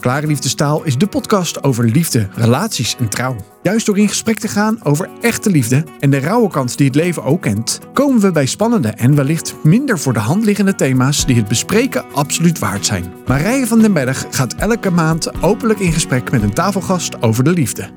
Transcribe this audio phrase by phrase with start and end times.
[0.00, 3.36] Klare Liefdestaal is de podcast over liefde, relaties en trouw.
[3.62, 6.94] Juist door in gesprek te gaan over echte liefde en de rauwe kant die het
[6.94, 11.26] leven ook kent, komen we bij spannende en wellicht minder voor de hand liggende thema's
[11.26, 13.12] die het bespreken absoluut waard zijn.
[13.26, 17.52] Marije van den Berg gaat elke maand openlijk in gesprek met een tafelgast over de
[17.52, 17.90] liefde.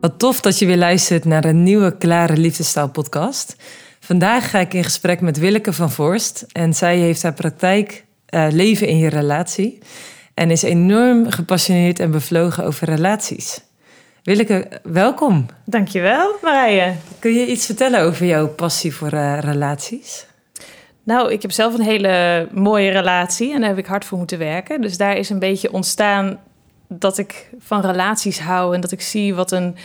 [0.00, 3.56] Wat tof dat je weer luistert naar een nieuwe Klare Liefdestaal podcast.
[4.00, 8.46] Vandaag ga ik in gesprek met Willeke van Voorst en zij heeft haar praktijk uh,
[8.50, 9.78] Leven in je relatie
[10.34, 13.60] en is enorm gepassioneerd en bevlogen over relaties.
[14.22, 15.46] Willeke, welkom.
[15.64, 16.94] Dankjewel, Marije.
[17.18, 20.26] Kun je iets vertellen over jouw passie voor uh, relaties?
[21.02, 24.38] Nou, ik heb zelf een hele mooie relatie en daar heb ik hard voor moeten
[24.38, 24.80] werken.
[24.80, 26.38] Dus daar is een beetje ontstaan
[26.88, 29.76] dat ik van relaties hou en dat ik zie wat een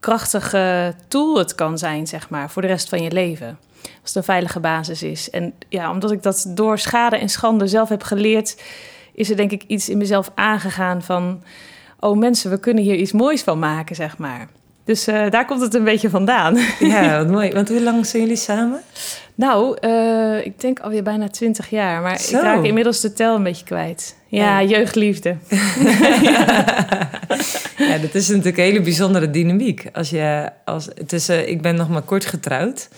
[0.00, 3.58] krachtige tool het kan zijn, zeg maar, voor de rest van je leven.
[3.82, 5.30] Als het een veilige basis is.
[5.30, 8.62] En ja, omdat ik dat door schade en schande zelf heb geleerd,
[9.14, 11.42] is er denk ik iets in mezelf aangegaan van...
[12.00, 14.48] oh mensen, we kunnen hier iets moois van maken, zeg maar.
[14.84, 16.58] Dus uh, daar komt het een beetje vandaan.
[16.78, 17.52] Ja, wat mooi.
[17.52, 18.80] Want hoe lang zijn jullie samen?
[19.34, 22.02] Nou, uh, ik denk alweer bijna twintig jaar.
[22.02, 22.36] Maar Zo.
[22.36, 24.16] ik raak inmiddels de tel een beetje kwijt.
[24.26, 25.36] Ja, jeugdliefde.
[26.22, 26.46] ja.
[27.90, 29.88] ja, dat is natuurlijk een hele bijzondere dynamiek.
[29.92, 32.88] Als je, als, is, uh, ik ben nog maar kort getrouwd.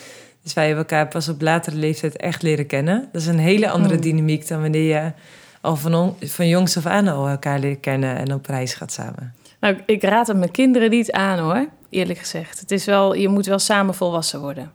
[0.43, 3.09] Dus wij hebben elkaar pas op latere leeftijd echt leren kennen.
[3.13, 4.01] Dat is een hele andere mm.
[4.01, 5.13] dynamiek dan wanneer je
[5.65, 9.35] al van, van jongs af aan al elkaar leren kennen en op reis gaat samen?
[9.61, 12.61] Nou, ik raad het mijn kinderen niet aan hoor, eerlijk gezegd.
[12.61, 14.73] Het is wel, je moet wel samen volwassen worden.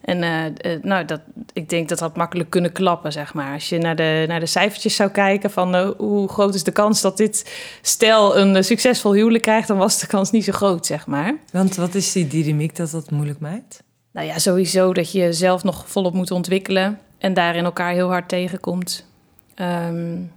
[0.00, 1.20] En uh, nou, dat,
[1.52, 3.52] ik denk dat dat makkelijk kunnen klappen, zeg maar.
[3.52, 6.72] Als je naar de, naar de cijfertjes zou kijken van uh, hoe groot is de
[6.72, 7.52] kans dat dit
[7.82, 11.34] stel een succesvol huwelijk krijgt, dan was de kans niet zo groot, zeg maar.
[11.52, 13.82] Want wat is die dynamiek dat dat moeilijk maakt?
[14.12, 18.28] Nou ja, sowieso dat je jezelf nog volop moet ontwikkelen en daarin elkaar heel hard
[18.28, 19.06] tegenkomt.
[19.60, 20.32] Um,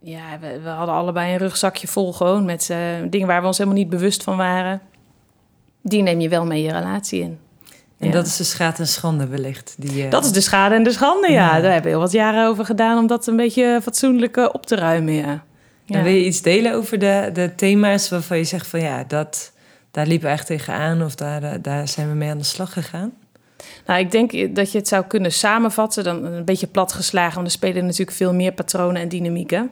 [0.00, 2.78] ja, we, we, hadden allebei een rugzakje vol gewoon met uh,
[3.10, 4.80] dingen waar we ons helemaal niet bewust van waren.
[5.82, 7.38] Die neem je wel mee je relatie in.
[7.98, 8.12] En ja.
[8.12, 9.74] dat is de schade en schande wellicht?
[9.78, 10.10] Die, uh...
[10.10, 11.56] Dat is de schade en de schande, ja.
[11.56, 11.60] ja.
[11.60, 14.66] Daar hebben we heel wat jaren over gedaan om dat een beetje fatsoenlijk uh, op
[14.66, 15.44] te ruimen, ja.
[15.86, 19.52] En wil je iets delen over de, de thema's waarvan je zegt van ja, dat,
[19.90, 23.12] daar liepen we echt tegenaan of daar, daar zijn we mee aan de slag gegaan?
[23.86, 27.52] Nou, ik denk dat je het zou kunnen samenvatten, dan een beetje platgeslagen, want er
[27.52, 29.70] spelen natuurlijk veel meer patronen en dynamieken.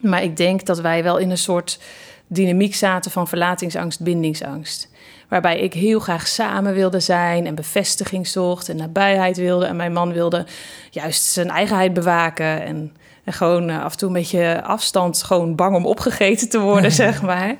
[0.00, 1.78] Maar ik denk dat wij wel in een soort
[2.26, 4.88] dynamiek zaten van verlatingsangst, bindingsangst.
[5.28, 9.66] Waarbij ik heel graag samen wilde zijn en bevestiging zocht en nabijheid wilde.
[9.66, 10.46] En mijn man wilde
[10.90, 12.62] juist zijn eigenheid bewaken.
[12.64, 16.60] En, en gewoon uh, af en toe een beetje afstand, gewoon bang om opgegeten te
[16.60, 17.56] worden, zeg maar.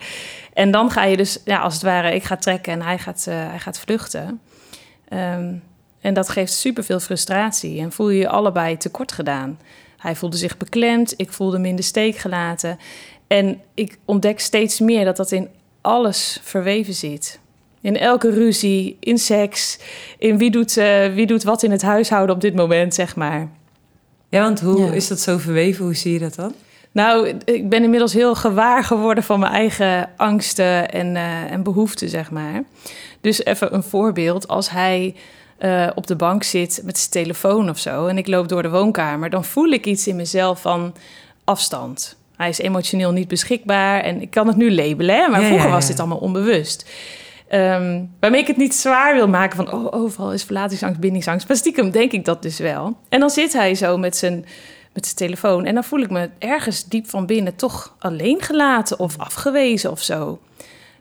[0.52, 3.26] En dan ga je dus, ja, als het ware, ik ga trekken en hij gaat,
[3.28, 4.40] uh, hij gaat vluchten.
[5.12, 5.62] Um,
[6.00, 9.58] en dat geeft superveel frustratie en voel je je allebei tekort gedaan.
[9.96, 12.78] Hij voelde zich beklemd, ik voelde me in de steek gelaten.
[13.26, 15.48] En ik ontdek steeds meer dat dat in
[15.80, 17.38] alles verweven zit.
[17.80, 19.78] In elke ruzie, in seks,
[20.19, 23.48] in wie doet, uh, wie doet wat in het huishouden op dit moment, zeg maar.
[24.28, 24.92] Ja, want hoe ja.
[24.92, 25.84] is dat zo verweven?
[25.84, 26.54] Hoe zie je dat dan?
[26.92, 32.08] Nou, ik ben inmiddels heel gewaar geworden van mijn eigen angsten en, uh, en behoeften,
[32.08, 32.62] zeg maar.
[33.20, 34.48] Dus even een voorbeeld.
[34.48, 35.14] Als hij
[35.58, 38.06] uh, op de bank zit met zijn telefoon of zo...
[38.06, 39.30] en ik loop door de woonkamer...
[39.30, 40.94] dan voel ik iets in mezelf van
[41.44, 42.16] afstand.
[42.36, 45.16] Hij is emotioneel niet beschikbaar en ik kan het nu labelen...
[45.16, 45.28] Hè?
[45.28, 45.78] maar ja, vroeger ja, ja.
[45.78, 46.90] was dit allemaal onbewust.
[47.52, 49.72] Um, waarmee ik het niet zwaar wil maken van...
[49.72, 51.48] oh, overal is verlatingsangst, bindingsangst.
[51.48, 52.96] Maar stiekem denk ik dat dus wel.
[53.08, 54.44] En dan zit hij zo met zijn
[54.98, 55.64] met zijn telefoon.
[55.64, 60.02] En dan voel ik me ergens diep van binnen toch alleen gelaten of afgewezen of
[60.02, 60.38] zo.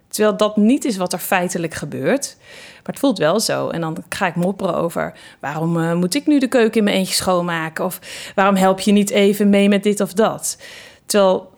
[0.07, 2.35] Terwijl dat niet is wat er feitelijk gebeurt.
[2.73, 3.69] Maar het voelt wel zo.
[3.69, 6.95] En dan ga ik mopperen over waarom uh, moet ik nu de keuken in mijn
[6.95, 7.85] eentje schoonmaken?
[7.85, 7.99] Of
[8.35, 10.57] waarom help je niet even mee met dit of dat?
[11.05, 11.51] Terwijl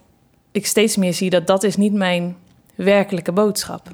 [0.51, 2.37] ik steeds meer zie dat dat is niet mijn
[2.75, 3.87] werkelijke boodschap.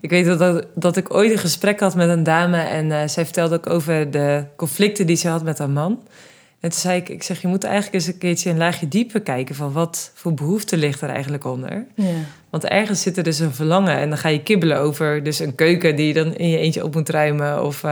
[0.00, 3.02] Ik weet dat, dat, dat ik ooit een gesprek had met een dame en uh,
[3.06, 6.02] zij vertelde ook over de conflicten die ze had met haar man.
[6.64, 9.20] En toen zei ik, ik zeg, je moet eigenlijk eens een keertje een laagje dieper
[9.20, 11.86] kijken van wat voor behoefte ligt er eigenlijk onder.
[11.94, 12.12] Ja.
[12.50, 15.54] Want ergens zit er dus een verlangen en dan ga je kibbelen over dus een
[15.54, 17.64] keuken die je dan in je eentje op moet ruimen.
[17.64, 17.90] Of, uh,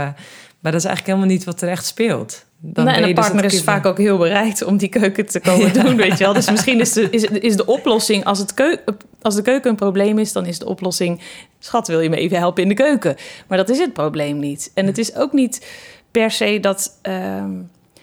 [0.61, 2.45] maar dat is eigenlijk helemaal niet wat er echt speelt.
[2.59, 5.73] Dan en een dus partner is vaak ook heel bereid om die keuken te komen
[5.83, 6.33] doen, weet je wel.
[6.33, 9.77] Dus misschien is de, is, is de oplossing, als, het keuken, als de keuken een
[9.77, 11.21] probleem is, dan is de oplossing...
[11.59, 13.17] schat, wil je me even helpen in de keuken?
[13.47, 14.71] Maar dat is het probleem niet.
[14.75, 15.67] En het is ook niet
[16.11, 16.99] per se dat...
[17.09, 17.45] Uh,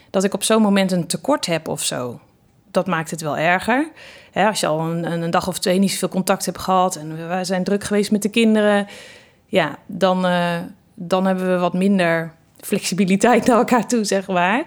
[0.10, 2.20] dat ik op zo'n moment een tekort heb of zo.
[2.72, 3.92] Dat maakt het wel erger.
[4.34, 7.44] als je al een, een, dag of twee niet zoveel contact hebt gehad en we
[7.44, 8.88] zijn druk geweest met de kinderen,
[9.46, 10.58] ja, dan, uh,
[10.94, 14.64] dan hebben we wat minder flexibiliteit naar elkaar toe, zeg maar.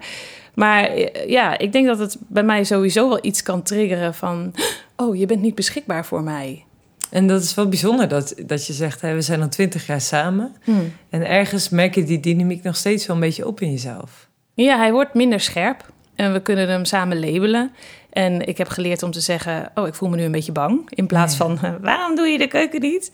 [0.53, 4.53] Maar eh, ja, ik denk dat het bij mij sowieso wel iets kan triggeren van...
[4.95, 6.65] oh, je bent niet beschikbaar voor mij.
[7.09, 10.01] En dat is wel bijzonder dat, dat je zegt, hè, we zijn al twintig jaar
[10.01, 10.55] samen.
[10.63, 10.93] Hmm.
[11.09, 14.27] En ergens merk je die dynamiek nog steeds wel een beetje op in jezelf.
[14.53, 17.71] Ja, hij wordt minder scherp en we kunnen hem samen labelen.
[18.09, 20.89] En ik heb geleerd om te zeggen, oh, ik voel me nu een beetje bang.
[20.89, 23.11] In plaats van, waarom doe je de keuken niet?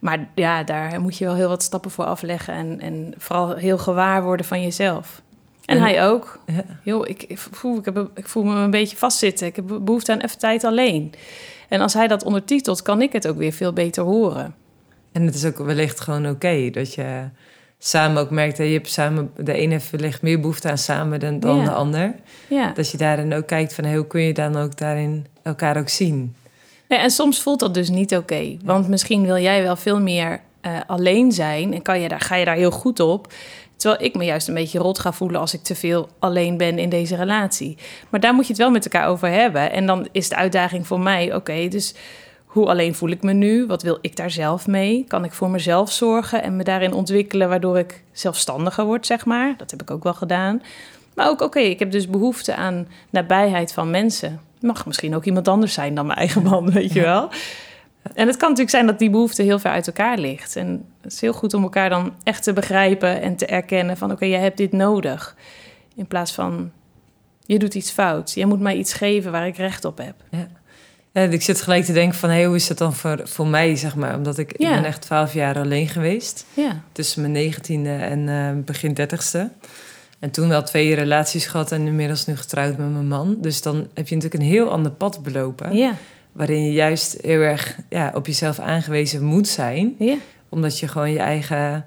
[0.00, 2.54] Maar ja, daar moet je wel heel wat stappen voor afleggen.
[2.54, 5.22] En, en vooral heel gewaar worden van jezelf.
[5.64, 6.40] En En- hij ook.
[6.82, 6.94] Ja.
[7.04, 9.46] Ik, voel, ik, heb, ik voel me een beetje vastzitten.
[9.46, 11.12] Ik heb behoefte aan even tijd alleen.
[11.68, 14.54] En als hij dat ondertitelt, kan ik het ook weer veel beter horen.
[15.12, 17.28] En het is ook wellicht gewoon oké dat je
[17.78, 18.56] samen ook merkt...
[18.56, 21.64] dat je hebt samen, de ene heeft wellicht meer behoefte aan samen dan, dan Ja.
[21.64, 22.14] de ander.
[22.48, 22.72] Ja.
[22.74, 26.34] Dat je daarin ook kijkt van hoe kun je dan ook daarin elkaar ook zien.
[26.88, 28.56] Nee, en soms voelt dat dus niet oké.
[28.64, 32.36] want misschien wil jij wel veel meer eh, alleen zijn en kan je daar, ga
[32.36, 33.32] je daar heel goed op.
[33.76, 36.78] Terwijl ik me juist een beetje rot ga voelen als ik te veel alleen ben
[36.78, 37.76] in deze relatie.
[38.08, 39.72] Maar daar moet je het wel met elkaar over hebben.
[39.72, 41.94] En dan is de uitdaging voor mij: oké, dus
[42.48, 43.66] hoe alleen voel ik me nu?
[43.66, 45.04] Wat wil ik daar zelf mee?
[45.08, 49.54] Kan ik voor mezelf zorgen en me daarin ontwikkelen waardoor ik zelfstandiger word, zeg maar?
[49.56, 50.62] Dat heb ik ook wel gedaan.
[51.14, 54.40] Maar ook, oké, ik heb dus behoefte aan nabijheid van mensen.
[54.60, 57.28] Mag misschien ook iemand anders zijn dan mijn eigen man, weet je wel.
[58.14, 60.56] En het kan natuurlijk zijn dat die behoefte heel ver uit elkaar ligt.
[60.56, 64.12] En het is heel goed om elkaar dan echt te begrijpen en te erkennen van...
[64.12, 65.36] oké, jij hebt dit nodig.
[65.94, 66.70] In plaats van,
[67.46, 68.32] je doet iets fout.
[68.34, 70.14] Jij moet mij iets geven waar ik recht op heb.
[70.30, 70.48] Ja,
[71.22, 73.94] ik zit gelijk te denken van hey, hoe is dat dan voor, voor mij, zeg
[73.96, 74.14] maar.
[74.16, 74.68] Omdat ik, Ja.
[74.68, 76.44] ik ben echt twaalf jaar alleen geweest.
[76.54, 79.50] Ja, Tussen mijn negentiende en eh, begin dertigste.
[80.18, 83.36] En toen wel twee relaties gehad en inmiddels nu getrouwd met mijn man.
[83.40, 85.76] Dus dan heb je natuurlijk een heel ander pad belopen.
[85.76, 85.92] ja,
[86.32, 89.94] Waarin je juist heel erg ja, op jezelf aangewezen moet zijn.
[89.98, 90.14] ja.
[90.48, 91.86] Omdat je gewoon je eigen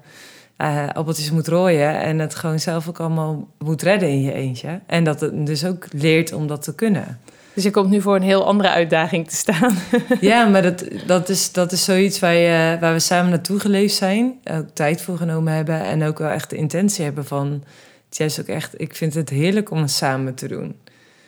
[0.56, 2.00] eh appeltjes moet rooien.
[2.00, 4.80] En het gewoon zelf ook allemaal moet redden in je eentje.
[4.86, 7.20] En dat het dus ook leert om dat te kunnen.
[7.54, 9.76] Dus je komt nu voor een heel andere uitdaging te staan.
[10.20, 13.94] Ja, maar dat, dat, is, dat is zoiets waar, je, waar we samen naartoe geleefd
[13.94, 14.40] zijn.
[14.50, 15.80] Ook tijd voor genomen hebben.
[15.80, 17.64] En ook wel echt de intentie hebben van...
[18.08, 20.76] Het is ook echt, ik vind het heerlijk om het samen te doen.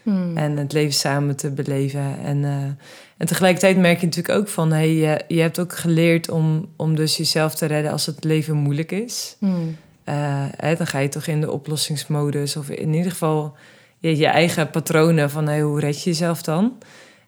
[0.02, 0.36] Hmm.
[0.36, 2.18] En het leven samen te beleven.
[2.24, 2.52] En, eh,
[3.16, 4.72] en tegelijkertijd merk je natuurlijk ook van...
[4.72, 8.56] Hey, je, je hebt ook geleerd om, om dus jezelf te redden als het leven
[8.56, 9.36] moeilijk is.
[9.38, 9.76] Hmm.
[10.04, 10.14] Eh,
[10.56, 12.56] hè, dan ga je toch in de oplossingsmodus.
[12.56, 13.56] Of in ieder geval
[14.08, 16.72] je, je eigen patronen van hey, hoe red je jezelf dan?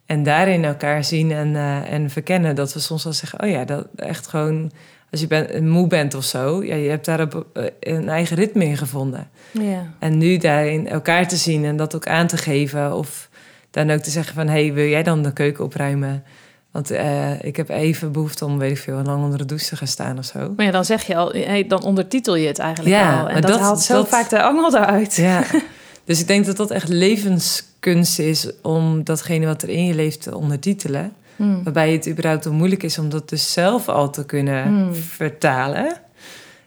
[0.07, 2.55] En daarin elkaar zien en, eh, en verkennen.
[2.55, 4.71] Dat we soms wel zeggen, oh ja, dat echt gewoon...
[5.11, 8.65] Als je ben, moe bent of zo, ja, je hebt daar eh, een eigen ritme
[8.65, 9.29] in gevonden.
[9.53, 9.83] Ja.
[9.99, 12.95] En nu daarin elkaar te zien en dat ook aan te geven.
[12.97, 13.29] Of
[13.71, 16.25] dan ook te zeggen van, hey, wil jij dan de keuken opruimen?
[16.71, 19.77] Want eh, ik heb even behoefte om, weet ik veel, lang onder de douche te
[19.77, 20.53] gaan staan of zo.
[20.57, 23.29] Maar ja, dan zeg je al, hey, dan ondertitel je het eigenlijk Ja, al.
[23.29, 25.15] En dat, dat- haalt zo dat- vaak de angel eruit.
[25.15, 25.43] Ja,
[26.07, 30.23] dus ik denk dat dat echt levenskunst is om datgene wat er in je leeft
[30.23, 31.13] te ondertitelen.
[31.37, 31.63] Hmm.
[31.65, 34.95] Waarbij het überhaupt wel moeilijk is om dat dus zelf al te kunnen Hmm.
[34.95, 35.97] vertalen.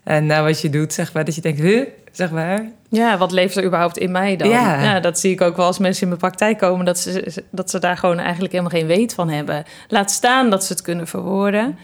[0.04, 2.66] En nou wat je doet, zeg maar, dat je denkt, huh, zeg maar.
[2.90, 4.50] Ja, wat leeft er überhaupt in mij dan?
[4.50, 5.00] Ja.
[5.00, 6.86] dat zie ik ook wel als mensen in mijn praktijk komen...
[6.86, 9.64] dat ze, dat ze daar gewoon eigenlijk helemaal geen weet van hebben.
[9.88, 11.78] Laat staan dat ze het kunnen verwoorden.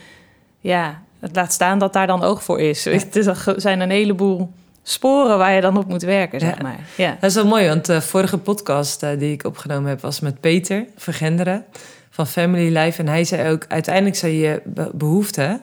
[0.60, 2.84] Ja, het laat staan dat daar dan oog voor is.
[3.04, 4.52] Het is- er zijn een heleboel
[4.88, 6.62] sporen waar je dan op moet werken, zeg Ja.
[6.62, 6.78] maar.
[6.96, 7.16] Ja.
[7.20, 10.00] Dat is wel mooi, want de vorige podcast eh, die ik opgenomen heb...
[10.00, 11.64] was met Peter Vergenderen
[12.10, 13.00] van Family Life.
[13.00, 15.60] En hij zei ook, uiteindelijk zijn je be- behoeften...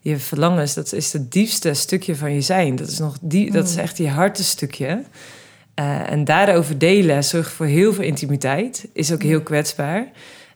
[0.00, 2.76] je verlangens, dat is het diepste stukje van je zijn.
[2.76, 3.80] Dat is, nog die, dat is Mm.
[3.80, 5.02] echt je hartenstukje.
[5.74, 8.88] Eh en daarover delen zorgt voor heel veel intimiteit.
[8.92, 10.06] Is ook heel kwetsbaar.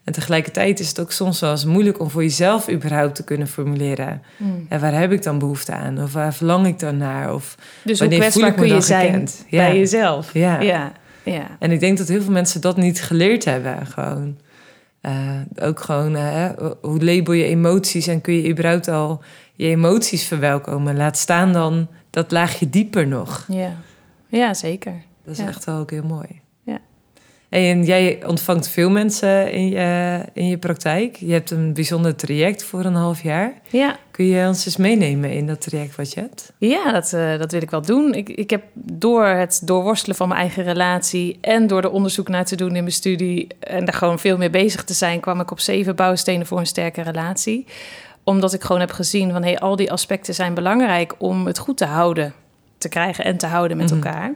[0.03, 1.99] En tegelijkertijd is het ook soms wel eens moeilijk...
[1.99, 4.21] om voor jezelf überhaupt te kunnen formuleren.
[4.37, 4.65] Hmm.
[4.69, 6.01] En waar heb ik dan behoefte aan?
[6.03, 7.33] Of waar verlang ik dan naar?
[7.33, 9.45] Of Dus hoe kwetsbaar kun je zijn gekend?
[9.49, 10.33] bij jezelf?
[10.33, 10.59] Ja.
[10.61, 10.91] Ja,
[11.23, 11.43] ja.
[11.59, 13.85] En ik denk dat heel veel mensen dat niet geleerd hebben.
[13.87, 14.37] Gewoon.
[15.01, 15.13] Eh,
[15.61, 16.49] ook gewoon, eh,
[16.81, 19.21] hoe label je emoties en kun je überhaupt al
[19.55, 20.97] je emoties verwelkomen?
[20.97, 23.45] Laat staan dan dat laagje dieper nog.
[23.49, 23.73] ja.
[24.27, 24.93] ja zeker.
[25.25, 25.47] Dat is Ja.
[25.47, 26.40] echt wel ook heel mooi.
[27.51, 31.15] En jij ontvangt veel mensen in je, in je praktijk.
[31.15, 33.53] Je hebt een bijzonder traject voor een half jaar.
[33.69, 36.51] Ja, Kun je ons eens meenemen in dat traject wat je hebt?
[36.57, 38.13] Ja, dat, eh, dat wil ik wel doen.
[38.13, 42.45] Ik, ik heb door het doorworstelen van mijn eigen relatie en door er onderzoek naar
[42.45, 45.51] te doen in mijn studie en daar gewoon veel mee bezig te zijn, kwam ik
[45.51, 47.65] op zeven bouwstenen voor een sterke relatie.
[48.23, 51.77] Omdat ik gewoon heb gezien van hey, al die aspecten zijn belangrijk om het goed
[51.77, 52.33] te houden,
[52.77, 53.95] te krijgen en te houden met Mhm.
[54.05, 54.33] elkaar.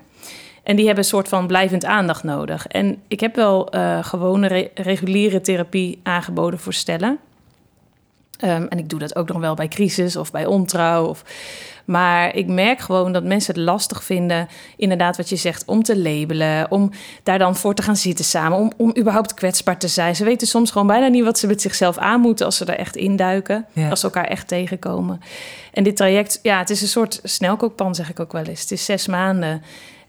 [0.66, 2.68] En die hebben een soort van blijvend aandacht nodig.
[2.68, 7.20] En ik heb wel eh, gewone re- reguliere therapie aangeboden voor stellen.
[8.40, 11.06] Ehm, en ik doe dat ook nog wel bij crisis of bij ontrouw.
[11.06, 11.24] Of...
[11.86, 15.98] Maar ik merk gewoon dat mensen het lastig vinden, inderdaad, wat je zegt, om te
[15.98, 16.92] labelen, om
[17.24, 20.16] daar dan voor te gaan zitten samen, om, om überhaupt kwetsbaar te zijn.
[20.16, 22.80] Ze weten soms gewoon bijna niet wat ze met zichzelf aan moeten als ze er
[22.80, 23.90] echt induiken, ja.
[23.90, 25.22] als ze elkaar echt tegenkomen.
[25.74, 28.62] En dit traject, ja, het is een soort snelkookpan, zeg ik ook wel eens.
[28.62, 29.62] Het is zes maanden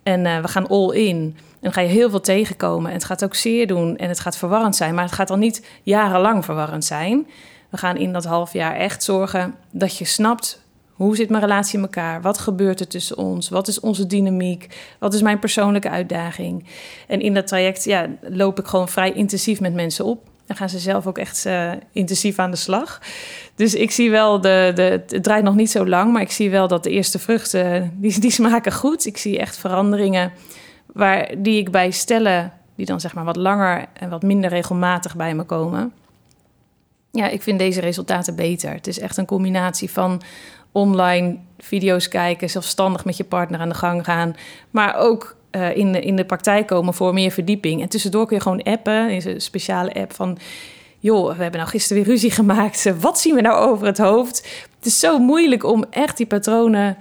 [0.07, 1.17] en uh, we gaan all in.
[1.37, 2.91] En dan ga je heel veel tegenkomen.
[2.91, 5.39] En het gaat ook zeer doen en het gaat verwarrend zijn, maar het gaat dan
[5.39, 7.27] niet jarenlang verwarrend zijn.
[7.71, 11.77] We gaan in dat half jaar echt zorgen dat je snapt hoe zit mijn relatie
[11.79, 12.23] in elkaar?
[12.23, 13.49] Wat gebeurt er tussen ons?
[13.49, 14.77] Wat is onze dynamiek?
[14.99, 16.67] Wat is mijn persoonlijke uitdaging?
[17.07, 20.29] En in dat traject ja, loop ik gewoon vrij intensief met mensen op.
[20.47, 23.01] Dan gaan ze zelf ook echt uh, intensief aan de slag.
[23.57, 26.51] Dus ik zie wel, de, de, het draait nog niet zo lang, maar ik zie
[26.51, 29.07] wel dat de eerste vruchten, die, die smaken goed.
[29.07, 30.33] Ik zie echt veranderingen
[30.93, 35.17] waar, die ik bij stellen, die dan zeg maar wat langer en wat minder regelmatig
[35.17, 35.93] bij me komen.
[37.11, 38.73] Ja, ik vind deze resultaten beter.
[38.73, 40.23] Het is echt een combinatie van
[40.73, 44.35] online video's kijken, zelfstandig met je partner aan de gang gaan,
[44.71, 47.83] maar ook uh, in, de, in de praktijk komen voor meer verdieping.
[47.83, 50.39] En tussendoor kun je gewoon appen, is een speciale app van,
[51.07, 54.49] joh, we hebben nou gisteren weer ruzie gemaakt, wat zien we nou over het hoofd?
[54.77, 56.97] Het is zo moeilijk om echt die patronen,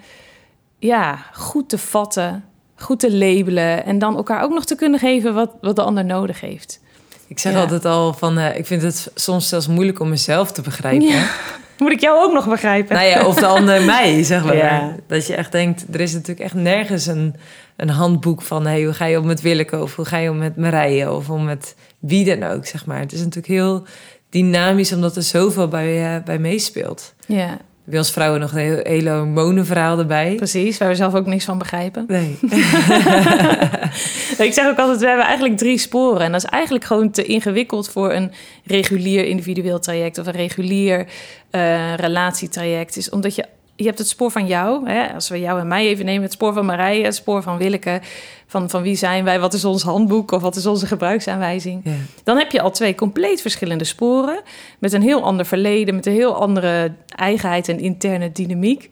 [0.80, 2.44] ja, goed te vatten,
[2.76, 6.06] goed te labelen en dan elkaar ook nog te kunnen geven wat, wat de ander
[6.06, 6.80] nodig heeft.
[7.28, 10.62] Ik zeg altijd al van, uh, ik vind het soms zelfs moeilijk om mezelf te
[10.62, 11.08] begrijpen.
[11.08, 11.28] Ja.
[11.78, 12.96] Moet ik jou ook nog begrijpen?
[12.96, 14.56] Nou ja, of de ander mij, zeg maar.
[14.56, 14.96] Ja.
[15.08, 17.36] Dat je echt denkt, er is natuurlijk echt nergens een,
[17.76, 18.66] een handboek van...
[18.66, 21.30] Hey, hoe ga je om met Willeke of hoe ga je om met Marije of
[21.30, 21.76] om met
[22.08, 23.00] wie dan ook, zeg maar.
[23.00, 23.84] Het is natuurlijk heel
[24.30, 27.14] dynamisch omdat er zoveel bij, uh, bij meespeelt.
[27.28, 27.58] Ja.
[27.84, 30.36] Bij ons vrouwen nog een hele hormonenverhaal erbij.
[30.36, 32.06] Precies, waar we zelf ook niks van begrijpen.
[32.08, 32.38] Nee.
[34.48, 36.22] ik zeg ook altijd, we hebben eigenlijk drie sporen.
[36.22, 38.32] En dat is eigenlijk gewoon te ingewikkeld voor een
[38.64, 40.18] regulier individueel traject...
[40.18, 41.06] of een regulier
[41.52, 42.98] uh, relatietraject.
[42.98, 44.89] Is omdat je je hebt het spoor van jou.
[44.89, 45.13] Hè?
[45.13, 48.01] Als we jou en mij even nemen, het spoor van Marije, het spoor van Willeke.
[48.48, 51.82] Van, van wie zijn wij, wat is ons handboek of wat is onze gebruiksaanwijzing.
[51.84, 51.91] Ja.
[52.24, 54.41] Dan heb je al twee compleet verschillende sporen.
[54.79, 58.89] Met een heel ander verleden, met een heel andere eigenheid en interne dynamiek.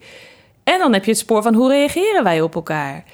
[0.64, 3.04] En dan heb je het spoor van hoe reageren wij op elkaar.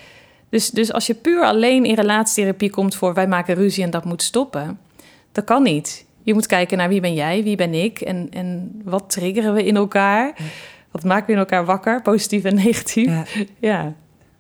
[0.48, 4.04] Dus, dus als je puur alleen in relatietherapie komt voor wij maken ruzie en dat
[4.04, 4.78] moet stoppen,
[5.32, 6.04] dat kan niet.
[6.22, 9.64] Je moet kijken naar wie ben jij, wie ben ik en, en wat triggeren we
[9.64, 10.32] in elkaar.
[10.36, 10.44] Ja.
[10.90, 13.06] Wat maken we in elkaar wakker, positief en negatief?
[13.06, 13.24] Ja,
[13.70, 13.94] ja.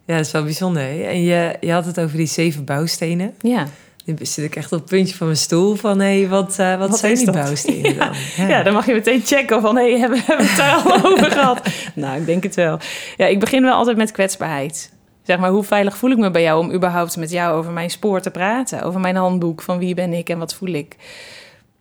[0.04, 0.82] ja dat is wel bijzonder.
[0.82, 1.02] Hè?
[1.02, 3.34] En je, je had het over die zeven bouwstenen.
[3.38, 3.66] Ja.
[4.04, 6.00] Nu zit ik echt op het puntje van mijn stoel van...
[6.00, 7.34] hé, hey, wat, uh, wat, wat, zijn die dat?
[7.34, 8.04] bouwstenen ja.
[8.04, 8.14] dan?
[8.36, 8.48] Ja.
[8.48, 8.62] ja.
[8.62, 9.76] dan mag je meteen checken van...
[9.76, 11.68] hé, hey, hebben, hebben we het daar al over gehad?
[11.94, 12.78] Nou, ik denk het wel.
[13.16, 14.92] Ja, ik begin wel altijd met kwetsbaarheid.
[15.22, 16.64] Zeg maar, hoe veilig voel ik me bij jou...
[16.64, 18.82] om überhaupt met jou over mijn spoor te praten?
[18.82, 20.96] Over mijn handboek, van wie ben ik en wat voel ik?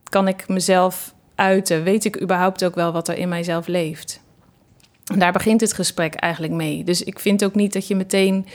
[0.03, 1.83] Kan ik mezelf uiten?
[1.83, 4.21] Weet ik überhaupt ook wel wat er in mijzelf leeft?
[5.17, 6.83] Daar begint het gesprek eigenlijk mee.
[6.83, 8.45] Dus ik vind ook niet dat je meteen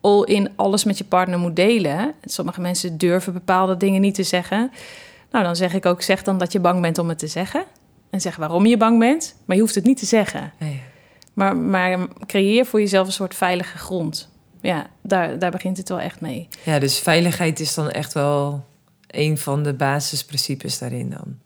[0.00, 2.14] all in alles met je partner moet delen.
[2.24, 4.70] Sommige mensen durven bepaalde dingen niet te zeggen.
[5.30, 7.64] Nou, dan zeg ik ook, zeg dan dat je bang bent om het te zeggen.
[8.10, 10.52] En zeg waarom je bang bent, maar je hoeft het niet te zeggen.
[10.58, 10.80] Nee.
[11.32, 14.30] Maar, maar creëer voor jezelf een soort veilige grond.
[14.60, 16.48] Ja, daar, daar begint het wel echt mee.
[16.62, 18.64] Ja, dus veiligheid is dan echt wel
[19.06, 21.38] een van de basisprincipes daarin dan.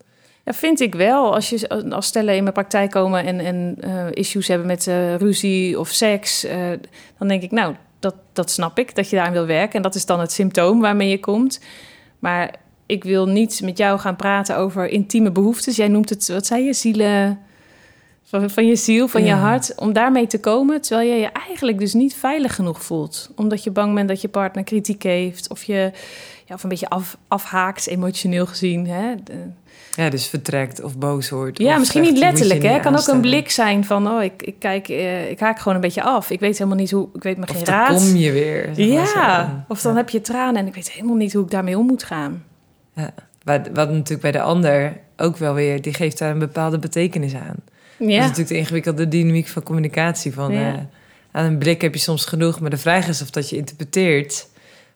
[0.47, 1.33] Ja, vind ik wel.
[1.33, 5.15] Als, je, als stellen in mijn praktijk komen en, en uh, issues hebben met uh,
[5.15, 6.51] ruzie of seks, uh,
[7.17, 9.75] dan denk ik, nou, dat, dat snap ik, dat je daaraan wil werken.
[9.75, 11.59] En dat is dan het symptoom waarmee je komt.
[12.19, 15.75] Maar ik wil niet met jou gaan praten over intieme behoeftes.
[15.75, 17.39] Jij noemt het, wat zei je, zielen...
[18.23, 19.27] Van, van je ziel, van ja.
[19.27, 23.31] je hart, om daarmee te komen, terwijl je je eigenlijk dus niet veilig genoeg voelt.
[23.35, 25.91] Omdat je bang bent dat je partner kritiek heeft, of je
[26.45, 28.87] ja, of een beetje af, afhaakt, emotioneel gezien.
[28.87, 29.15] Hè?
[29.23, 29.33] De,
[29.97, 31.57] ja, dus vertrekt of boos wordt.
[31.57, 32.63] Ja, misschien niet letterlijk.
[32.63, 32.79] Hè?
[32.79, 35.81] kan ook een blik zijn van, oh, ik, ik kijk, uh, ik haak gewoon een
[35.81, 36.29] beetje af.
[36.29, 37.95] Ik weet helemaal niet hoe, ik weet me geen raad.
[37.95, 38.81] Of kom je weer.
[38.81, 39.97] Ja, of dan ja.
[39.97, 42.43] heb je tranen en ik weet helemaal niet hoe ik daarmee om moet gaan.
[42.93, 43.13] Ja,
[43.43, 47.35] wat, wat natuurlijk bij de ander ook wel weer, die geeft daar een bepaalde betekenis
[47.35, 47.55] aan.
[47.97, 48.05] Ja.
[48.05, 50.33] Dat is natuurlijk de ingewikkelde dynamiek van communicatie.
[50.33, 50.71] Van, ja.
[50.71, 50.73] uh,
[51.31, 54.47] aan een blik heb je soms genoeg, maar de vraag is of dat je interpreteert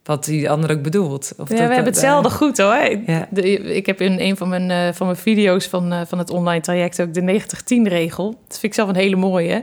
[0.03, 1.33] wat die ander ook bedoelt.
[1.37, 2.99] Of ja, dat, we hebben hetzelfde uh, goed hoor.
[3.05, 3.27] Ja.
[3.29, 6.29] De, ik heb in een van mijn, uh, van mijn video's van, uh, van het
[6.29, 8.29] online traject ook de 90-10-regel.
[8.47, 9.61] Dat vind ik zelf een hele mooie.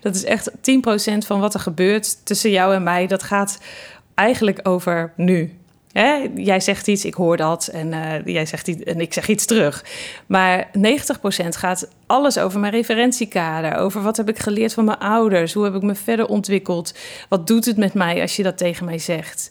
[0.00, 0.54] Dat is echt 10%
[1.26, 3.06] van wat er gebeurt tussen jou en mij.
[3.06, 3.58] Dat gaat
[4.14, 5.52] eigenlijk over nu.
[5.92, 6.28] Hè?
[6.34, 9.84] Jij zegt iets, ik hoor dat en, jij zegt iets, en ik zeg iets terug.
[10.26, 10.70] Maar 90%
[11.48, 13.76] gaat alles over mijn referentiekader.
[13.76, 15.52] Over wat heb ik geleerd van mijn ouders.
[15.52, 16.94] Hoe heb ik me verder ontwikkeld.
[17.28, 19.50] Wat doet het met mij als je dat tegen mij zegt.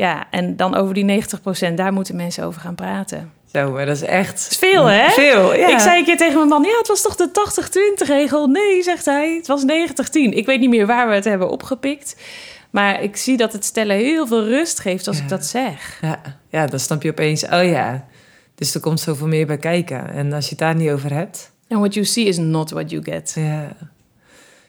[0.00, 1.22] Ja, en dan over die
[1.70, 3.32] 90%, daar moeten mensen over gaan praten.
[3.52, 4.48] Zo, maar dat is echt...
[4.50, 5.08] Is veel, hè?
[5.10, 5.68] Veel, ja.
[5.68, 7.28] Ik zei een keer tegen mijn man, ja, het was toch de
[8.04, 8.46] 80-20 regel?
[8.46, 9.66] Nee, zegt hij, het was 90-10.
[10.12, 12.16] Ik weet niet meer waar we het hebben opgepikt.
[12.70, 15.22] Maar ik zie dat het stellen heel veel rust geeft als Ja.
[15.22, 15.98] ik dat zeg.
[16.00, 18.06] Ja, ja, dan snap je opeens, oh ja.
[18.54, 20.10] Dus er komt zoveel meer bij kijken.
[20.12, 21.52] En als je het daar niet over hebt...
[21.68, 23.32] And what you see is not what you get.
[23.34, 23.68] Ja,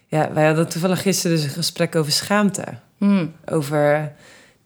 [0.08, 2.64] ja wij hadden toevallig gisteren dus een gesprek over schaamte.
[2.98, 3.34] Hmm.
[3.46, 4.12] Over...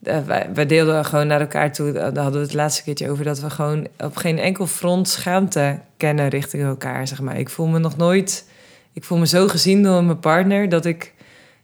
[0.04, 1.92] eh, wij, wij deelden gewoon naar elkaar toe.
[1.92, 3.24] Daar hadden we het laatste keertje over...
[3.24, 7.40] dat we gewoon op geen enkel front schaamte kennen richting elkaar, zeg maar.
[7.40, 8.50] Ik voel me nog nooit...
[8.94, 10.70] Ik voel me zo gezien door mijn partner...
[10.70, 11.14] dat ik,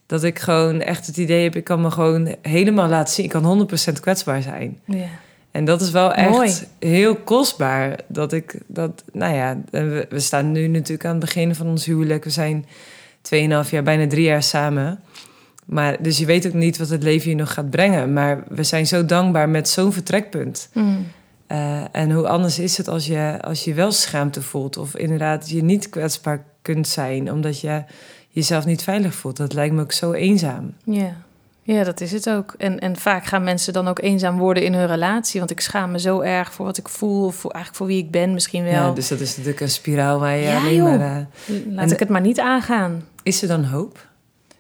[0.06, 1.56] dat ik gewoon echt het idee heb...
[1.56, 3.26] ik kan me gewoon helemaal laten zien.
[3.26, 4.80] Ik kan 100% kwetsbaar zijn.
[4.86, 5.08] Ja.
[5.52, 6.54] En dat is wel echt Mooi.
[6.80, 8.00] heel kostbaar.
[8.08, 11.86] Dat ik dat, nou ja, we, we staan nu natuurlijk aan het begin van ons
[11.86, 12.24] huwelijk.
[12.24, 12.66] We zijn
[13.66, 15.00] 2,5 jaar, bijna drie jaar samen.
[15.66, 18.14] Maar, dus je weet ook niet wat het leven je nog gaat brengen.
[18.14, 20.70] Maar we zijn zo dankbaar met zo'n vertrekpunt.
[20.74, 21.08] Hmm.
[21.48, 24.78] Eh, en hoe anders is het als je, als je wel schaamte voelt.
[24.78, 27.32] Of inderdaad je niet kwetsbaar kunt zijn.
[27.32, 27.84] Omdat je
[28.30, 29.38] jezelf niet veilig voelt.
[29.38, 30.74] Dat lijkt me ook zo eenzaam.
[30.84, 31.16] Ja.
[31.64, 32.54] ja, dat is het ook.
[32.58, 35.40] En, en vaak gaan mensen dan ook eenzaam worden in hun relatie.
[35.40, 37.26] Want ik schaam me zo erg voor wat ik voel.
[37.26, 38.72] Of voor, eigenlijk voor wie ik ben misschien wel.
[38.74, 40.98] Ja, dus dat is natuurlijk een spiraal waar je Ja, alleen joh.
[40.98, 41.00] maar...
[41.48, 43.04] eh, Laat en- ik het maar niet aangaan.
[43.24, 44.10] is er dan hoop?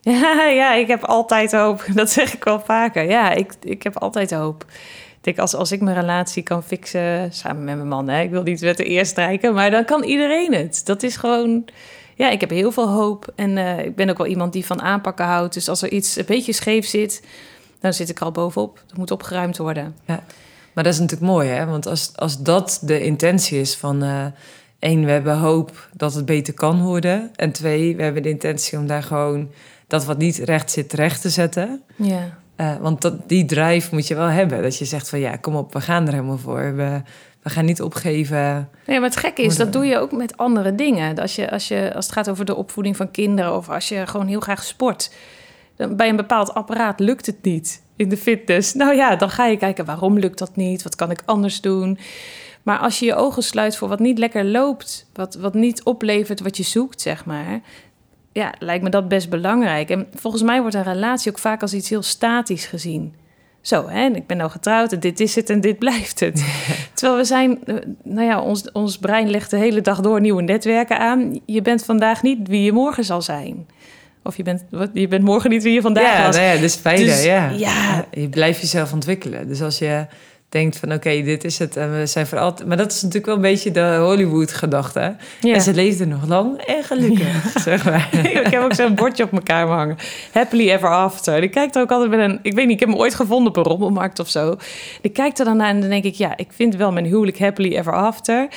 [0.21, 1.85] Ja, ja, ik heb altijd hoop.
[1.93, 3.03] Dat zeg ik wel vaker.
[3.03, 4.65] Ja, ik, ik heb altijd hoop.
[5.17, 8.29] Ik denk, als, als ik mijn relatie kan fixen, samen met mijn man, hè, ik
[8.29, 10.81] wil niet met de eer strijken, maar dan kan iedereen het.
[10.85, 11.65] Dat is gewoon,
[12.15, 13.31] ja, ik heb heel veel hoop.
[13.35, 15.53] En eh, ik ben ook wel iemand die van aanpakken houdt.
[15.53, 17.23] Dus als er iets een beetje scheef zit,
[17.79, 18.83] dan zit ik al bovenop.
[18.87, 19.95] Dat moet opgeruimd worden.
[20.73, 21.65] Maar dat is natuurlijk mooi, hè?
[21.65, 24.03] Want als, als dat de intentie is van...
[24.03, 24.25] eh
[24.81, 27.31] één, we hebben hoop dat het beter kan worden.
[27.35, 29.49] En twee, we hebben de intentie om daar gewoon...
[29.91, 31.81] dat wat niet recht zit, recht te zetten.
[31.95, 32.37] Ja.
[32.55, 34.61] Eh, want dat, die drive moet je wel hebben.
[34.61, 36.75] Dat je zegt van, ja, kom op, we gaan er helemaal voor.
[36.75, 37.01] We,
[37.41, 38.69] we gaan niet opgeven.
[38.85, 41.19] Nee, maar het gekke is, dat doe je ook met andere dingen.
[41.19, 43.55] Als, je, als, je, als het gaat over de opvoeding van kinderen...
[43.55, 45.11] of als je gewoon heel graag sport...
[45.75, 48.73] Dan bij een bepaald apparaat lukt het niet in de fitness.
[48.73, 50.83] Nou ja, dan ga je kijken waarom lukt dat niet?
[50.83, 51.99] Wat kan ik anders doen?
[52.63, 56.39] Maar als je je ogen sluit voor wat niet lekker loopt, wat, wat niet oplevert
[56.41, 57.61] wat je zoekt, zeg maar.
[58.33, 59.89] Ja, lijkt me dat best belangrijk.
[59.89, 63.13] En volgens mij wordt een relatie ook vaak als iets heel statisch gezien.
[63.61, 66.45] Zo, hè, en ik ben nou getrouwd en dit is het en dit blijft het.
[66.93, 70.41] Terwijl we zijn, eh, nou ja, ons, ons brein legt de hele dag door nieuwe
[70.41, 71.39] netwerken aan.
[71.45, 73.67] Je bent vandaag niet wie je morgen zal zijn.
[74.23, 76.35] Of je bent, wat, je bent morgen niet wie je vandaag ja, was.
[76.35, 77.49] nou ja, dus Dus, ja.
[77.49, 78.05] ja.
[78.11, 79.47] Je blijft jezelf ontwikkelen.
[79.47, 80.05] Dus als je
[80.51, 82.67] denkt van, oké, dit is het en we zijn voor altijd...
[82.67, 85.15] Maar dat is natuurlijk wel een beetje de Hollywood-gedachte.
[85.41, 85.53] Ja.
[85.53, 88.09] En ze leefden nog lang en gelukkig, zeg maar.
[88.45, 89.97] ik heb ook zo'n bordje op mijn kamer hangen.
[90.31, 91.43] Happily ever after.
[91.43, 92.39] Ik kijk er ook altijd met een...
[92.41, 94.55] Ik weet niet, ik heb hem ooit gevonden op een rommelmarkt of zo.
[95.01, 96.15] Ik kijk er dan naar en dan denk ik...
[96.15, 98.47] Ja, ik vind wel mijn huwelijk happily ever after.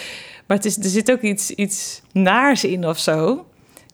[0.46, 3.44] Maar het is, er zit ook iets, iets naars in of zo.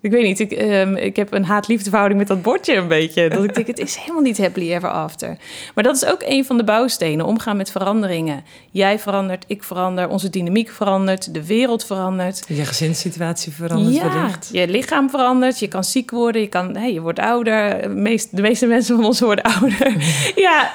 [0.03, 3.29] Ik weet niet, ik, ehm, ik heb een haat-liefdeverhouding met dat bordje een beetje.
[3.29, 5.37] Dat ik denk, het is helemaal niet happily ever after.
[5.75, 8.45] Maar dat is ook een van de bouwstenen, omgaan met veranderingen.
[8.71, 12.45] Jij verandert, ik verander, onze dynamiek verandert, de wereld verandert.
[12.49, 14.49] Je gezinssituatie verandert ja, wellicht.
[14.53, 17.83] je lichaam verandert, je kan ziek worden, je, kan, hè, je wordt ouder.
[17.83, 19.97] De meest- de meeste mensen van ons worden ouder.
[20.47, 20.73] ja,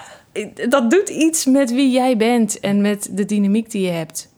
[0.69, 4.33] dat doet iets met wie jij bent en met de dynamiek die je hebt.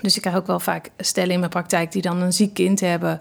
[0.00, 2.80] Dus ik krijg ook wel vaak stellen in mijn praktijk die dan een ziek kind
[2.80, 3.20] hebben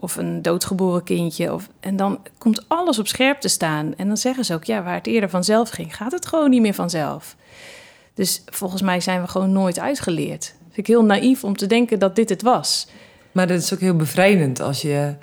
[0.00, 1.52] of een doodgeboren kindje.
[1.52, 3.94] Of, en dan komt alles op scherp te staan.
[3.96, 6.60] En dan zeggen ze ook, ja, waar het eerder vanzelf ging, gaat het gewoon niet
[6.60, 7.36] meer vanzelf.
[8.14, 10.54] Dus volgens mij zijn we gewoon nooit uitgeleerd.
[10.62, 12.88] Vind ik heel naïef om te denken dat dit het was.
[13.32, 15.14] Maar dat is ook heel bevrijdend als je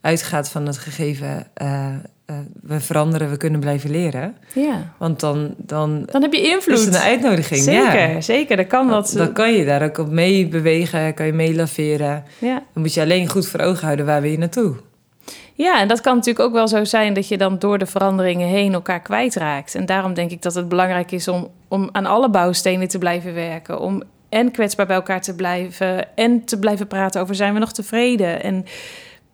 [0.00, 1.46] uitgaat van het gegeven...
[1.54, 1.94] eh,
[2.34, 4.36] eh, we veranderen, we kunnen blijven leren.
[4.54, 4.92] Ja.
[4.98, 6.84] Want dan, dan Dan heb je is invloed.
[6.84, 7.60] het een uitnodiging.
[7.62, 8.20] Zeker, Ja.
[8.20, 8.56] zeker.
[8.56, 9.12] Dat kan wat.
[9.16, 12.24] Dan kan je daar ook op mee bewegen, kan je mee laveren.
[12.38, 12.62] ja.
[12.72, 14.74] Dan moet je alleen goed voor ogen houden waar wil je naartoe.
[15.54, 18.48] ja, en dat kan natuurlijk ook wel zo zijn dat je dan door de veranderingen
[18.48, 19.74] heen elkaar kwijtraakt.
[19.74, 23.34] En daarom denk ik dat het belangrijk is om, om aan alle bouwstenen te blijven
[23.34, 23.80] werken.
[23.80, 27.72] Om en kwetsbaar bij elkaar te blijven en te blijven praten over zijn we nog
[27.72, 28.64] tevreden en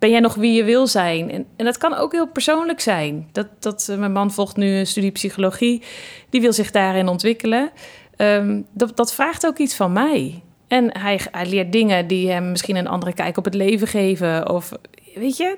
[0.00, 1.30] ben jij nog wie je wil zijn?
[1.30, 3.28] En, en dat kan ook heel persoonlijk zijn.
[3.32, 5.82] Dat, dat, eh, mijn man volgt nu een studie psychologie,
[6.30, 7.70] die wil zich daarin ontwikkelen.
[8.16, 10.42] Ehm, dat, dat vraagt ook iets van mij.
[10.68, 14.50] En hij, hij leert dingen die hem misschien een andere kijk op het leven geven.
[14.50, 14.72] Of
[15.14, 15.56] weet je,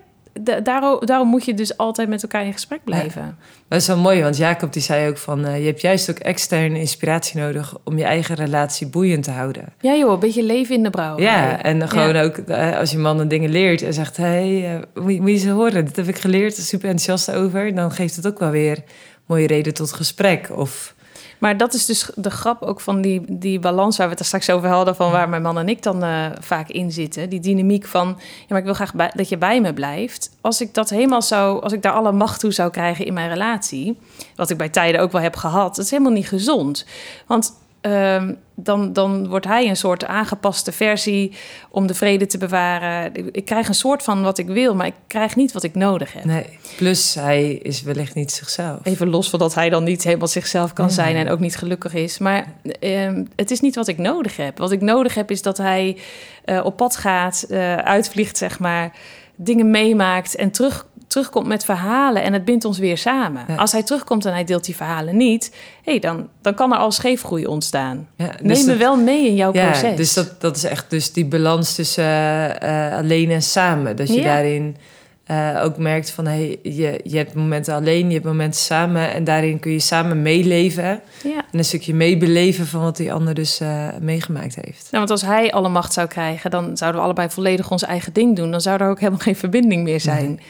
[0.63, 3.39] daarom, daarom moet je dus altijd met elkaar in gesprek blijven.
[3.69, 5.45] Dat is wel mooi, want Jacob die zei ook van...
[5.45, 7.75] eh, je hebt juist ook externe inspiratie nodig...
[7.85, 9.65] om je eigen relatie boeiend te houden.
[9.81, 11.19] Ja, joh, een beetje leven in de brouw.
[11.19, 13.83] Ja, en gewoon ook eh, als je man dan dingen leert...
[13.83, 15.85] en zegt, hé, hey, eh, moet, je- moet je ze horen?
[15.85, 17.75] Dit heb ik geleerd, super enthousiast over.
[17.75, 18.79] Dan geeft het ook wel weer
[19.27, 20.51] mooie reden tot gesprek.
[20.55, 20.95] Of,
[21.43, 24.27] Maar dat is dus de grap ook van die, die balans waar we het er
[24.27, 24.97] straks over hadden...
[24.97, 27.29] van waar mijn man en ik dan eh, vaak in zitten.
[27.29, 30.31] Die dynamiek van, ja, maar ik wil graag bij, dat je bij me blijft.
[30.41, 33.29] Als ik dat helemaal zou, als ik daar alle macht toe zou krijgen in mijn
[33.29, 33.99] relatie...
[34.37, 36.87] wat ik bij tijden ook wel heb gehad, dat is helemaal niet gezond.
[37.27, 41.33] Want Ehm, dan, dan wordt hij een soort aangepaste versie
[41.71, 43.35] om de vrede te bewaren.
[43.35, 46.13] Ik, krijg een soort van wat ik wil, maar ik krijg niet wat ik nodig
[46.13, 46.25] heb.
[46.25, 48.79] Nee, plus hij is wellicht niet zichzelf.
[48.83, 51.95] Even los van dat hij dan niet helemaal zichzelf kan zijn en ook niet gelukkig
[51.95, 52.19] is.
[52.19, 54.59] Maar ehm, het is niet wat ik nodig heb.
[54.59, 55.97] Wat ik nodig heb is dat hij
[56.47, 58.93] uh, op pad gaat, uh, uitvliegt, zeg maar,
[59.37, 63.47] dingen meemaakt en terug terugkomt met verhalen en het bindt ons weer samen.
[63.57, 66.91] Als hij terugkomt en hij deelt die verhalen niet, hey, dan, dan kan er al
[66.91, 68.09] scheefgroei ontstaan.
[68.17, 69.97] Ja, dus Neem me wel mee in jouw ja, proces.
[69.97, 72.05] Dus dat, dat is echt dus die balans tussen
[72.65, 73.97] uh, alleen en samen.
[73.97, 74.77] Dat je daarin
[75.31, 79.13] uh, ook merkt van hey, je, je hebt momenten alleen, je hebt momenten samen.
[79.13, 81.01] En daarin kun je samen meeleven.
[81.23, 81.45] Ja.
[81.53, 84.89] En een stukje meebeleven van wat die ander dus uh, meegemaakt heeft.
[84.91, 88.13] Nou, want als hij alle macht zou krijgen, dan zouden we allebei volledig ons eigen
[88.13, 88.51] ding doen.
[88.51, 90.41] Dan zou er ook helemaal geen verbinding meer zijn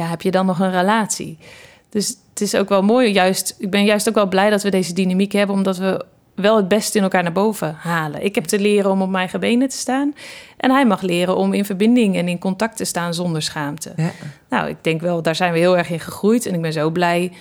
[0.00, 1.38] ja, heb je dan nog een relatie?
[1.88, 4.70] Dus het is ook wel mooi, juist, ik ben juist ook wel blij dat we
[4.70, 8.24] deze dynamiek hebben, omdat we wel het beste in elkaar naar boven halen.
[8.24, 10.14] Ik heb te leren om op mijn eigen benen te staan.
[10.56, 13.92] En hij mag leren om in verbinding en in contact te staan zonder schaamte.
[13.96, 14.10] Ja.
[14.48, 16.46] Nou, ik denk wel, daar zijn we heel erg in gegroeid.
[16.46, 17.32] En ik ben zo blij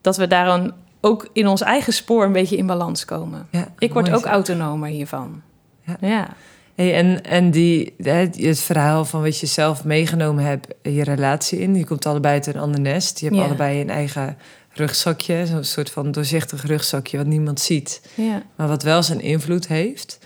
[0.00, 0.70] dat we daar
[1.00, 3.46] ook in ons eigen spoor een beetje in balans komen.
[3.50, 5.42] Ja, ik word ook autonomer hiervan.
[5.80, 5.96] Ja.
[6.00, 6.28] ja.
[6.74, 11.74] Hey, en en die, het verhaal van wat je zelf meegenomen hebt, je relatie in.
[11.74, 13.20] Je komt allebei uit een ander nest.
[13.20, 14.36] Je hebt allebei een eigen
[14.72, 15.46] rugzakje.
[15.46, 18.00] Zo'n soort van doorzichtig rugzakje wat niemand ziet.
[18.14, 18.42] Ja.
[18.56, 20.18] Maar wat wel zijn invloed heeft.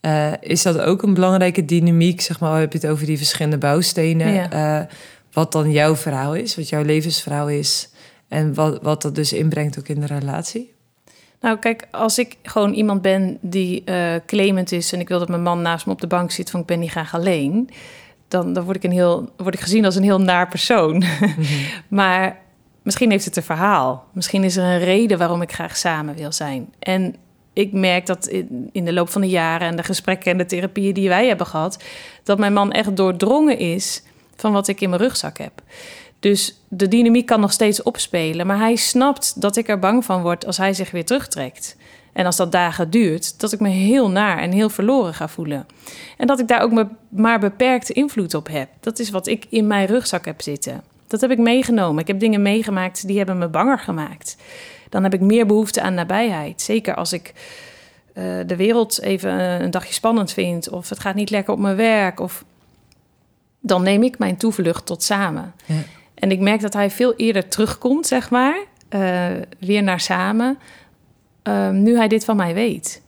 [0.00, 2.20] Uh, is dat ook een belangrijke dynamiek?
[2.20, 4.54] Zeg maar, heb je het over die verschillende bouwstenen.
[4.54, 4.80] Uh,
[5.32, 7.90] wat dan jouw verhaal is, wat jouw levensverhaal is.
[8.28, 10.72] En wat, wat dat dus inbrengt ook in de relatie?
[11.40, 15.28] Nou, kijk, als ik gewoon iemand ben die uh, claimant is en ik wil dat
[15.28, 17.70] mijn man naast me op de bank zit van ik ben niet graag alleen,
[18.28, 20.96] dan, dan word, ik een heel, word ik gezien als een heel naar persoon.
[21.20, 21.44] Mhm.
[21.88, 22.38] maar
[22.82, 24.04] misschien heeft het een verhaal.
[24.12, 26.72] Misschien is er een reden waarom ik graag samen wil zijn.
[26.78, 27.16] En
[27.52, 30.46] ik merk dat in, in de loop van de jaren en de gesprekken en de
[30.46, 31.84] therapieën die wij hebben gehad,
[32.22, 34.02] dat mijn man echt doordrongen is
[34.36, 35.62] van wat ik in mijn rugzak heb.
[36.20, 38.46] Dus de dynamiek kan nog steeds opspelen.
[38.46, 41.76] Maar hij snapt dat ik er bang van word als hij zich weer terugtrekt.
[42.12, 45.66] En als dat dagen duurt, dat ik me heel naar en heel verloren ga voelen.
[46.16, 48.68] En dat ik daar ook maar beperkte invloed op heb.
[48.80, 50.82] Dat is wat ik in mijn rugzak heb zitten.
[51.06, 52.00] Dat heb ik meegenomen.
[52.00, 54.36] Ik heb dingen meegemaakt die hebben me banger gemaakt.
[54.88, 56.62] Dan heb ik meer behoefte aan nabijheid.
[56.62, 57.32] Zeker als ik
[58.14, 59.30] uh, de wereld even
[59.62, 60.68] een dagje spannend vind.
[60.68, 62.20] Of het gaat niet lekker op mijn werk.
[62.20, 62.44] Of
[63.60, 65.54] dan neem ik mijn toevlucht tot samen.
[65.64, 65.74] Ja.
[66.18, 69.26] En ik merk dat hij veel eerder terugkomt, zeg maar, uh,
[69.58, 70.58] weer naar samen,
[71.48, 73.02] uh, nu hij dit van mij weet.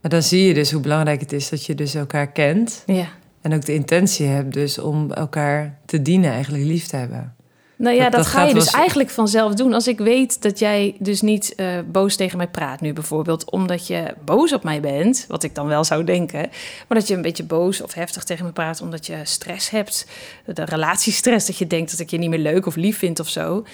[0.00, 2.82] Maar dan zie je dus hoe belangrijk het is dat je dus elkaar kent.
[2.86, 3.06] Ja.
[3.40, 7.34] En ook de intentie hebt dus om elkaar te dienen, eigenlijk lief te hebben.
[7.78, 9.72] Nou ja, dat, ga je dus eigenlijk vanzelf doen.
[9.72, 13.50] Als ik weet dat jij dus niet uh, boos tegen mij praat nu bijvoorbeeld...
[13.50, 16.50] omdat je boos op mij bent, wat ik dan wel zou denken...
[16.88, 20.06] maar dat je een beetje boos of heftig tegen me praat omdat je stress hebt...
[20.44, 23.28] de relatiestress, dat je denkt dat ik je niet meer leuk of lief vind of
[23.28, 23.64] zo...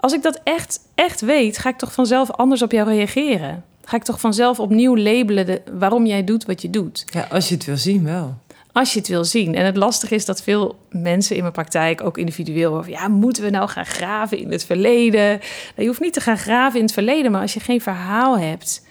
[0.00, 3.64] Als ik dat echt, echt weet, ga ik toch vanzelf anders op jou reageren.
[3.84, 7.04] Ga ik toch vanzelf opnieuw labelen de, waarom jij doet wat je doet.
[7.06, 8.38] Ja, als je het wil zien wel
[8.74, 9.54] als je het wil zien.
[9.54, 13.50] En het lastige is dat veel mensen in mijn praktijk, ook individueel, ja, moeten we
[13.50, 15.28] nou gaan graven in het verleden?
[15.28, 15.40] Nou,
[15.76, 18.86] je hoeft niet te gaan graven in het verleden, maar als je geen verhaal hebt,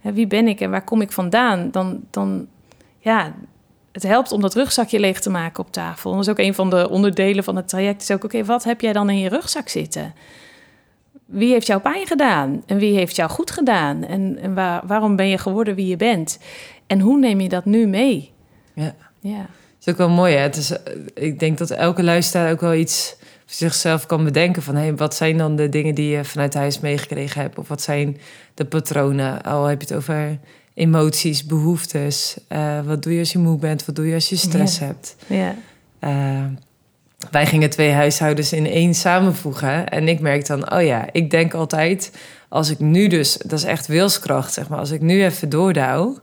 [0.00, 2.46] hè, wie ben ik en waar kom ik vandaan, dan, dan
[2.98, 3.34] ja,
[3.92, 6.12] het helpt om dat rugzakje leeg te maken op tafel.
[6.12, 8.02] dat is ook een van de onderdelen van het traject.
[8.02, 10.14] Is ook, oké, wat heb jij dan in je rugzak zitten?
[11.24, 12.62] Wie heeft jou pijn gedaan?
[12.66, 14.04] En wie heeft jou goed gedaan?
[14.04, 16.38] En, en waar, waarom ben je geworden wie je bent?
[16.86, 18.32] En hoe neem je dat nu mee?
[18.74, 18.94] Ja.
[19.22, 19.38] Ja.
[19.38, 20.34] Het is ook wel mooi.
[20.34, 20.40] Hè?
[20.40, 24.62] Het is, eh, ik denk dat elke luisteraar ook wel iets voor zichzelf kan bedenken.
[24.62, 27.58] Van hey, wat zijn dan de dingen die je vanuit huis meegekregen hebt?
[27.58, 28.18] Of wat zijn
[28.54, 29.42] de patronen?
[29.42, 30.38] Al heb je het over
[30.74, 32.36] emoties, behoeftes.
[32.48, 33.84] Uh, wat doe je als je moe bent?
[33.84, 35.16] Wat doe je als je stress hebt?
[35.26, 35.54] Ja.
[36.00, 36.44] Uh,
[37.30, 39.88] wij gingen twee huishoudens in één samenvoegen.
[39.88, 42.12] En ik merk dan, oh ja, ik denk altijd...
[42.48, 44.78] als ik nu dus, dat is echt wilskracht, zeg maar...
[44.78, 46.18] als ik nu even doordouw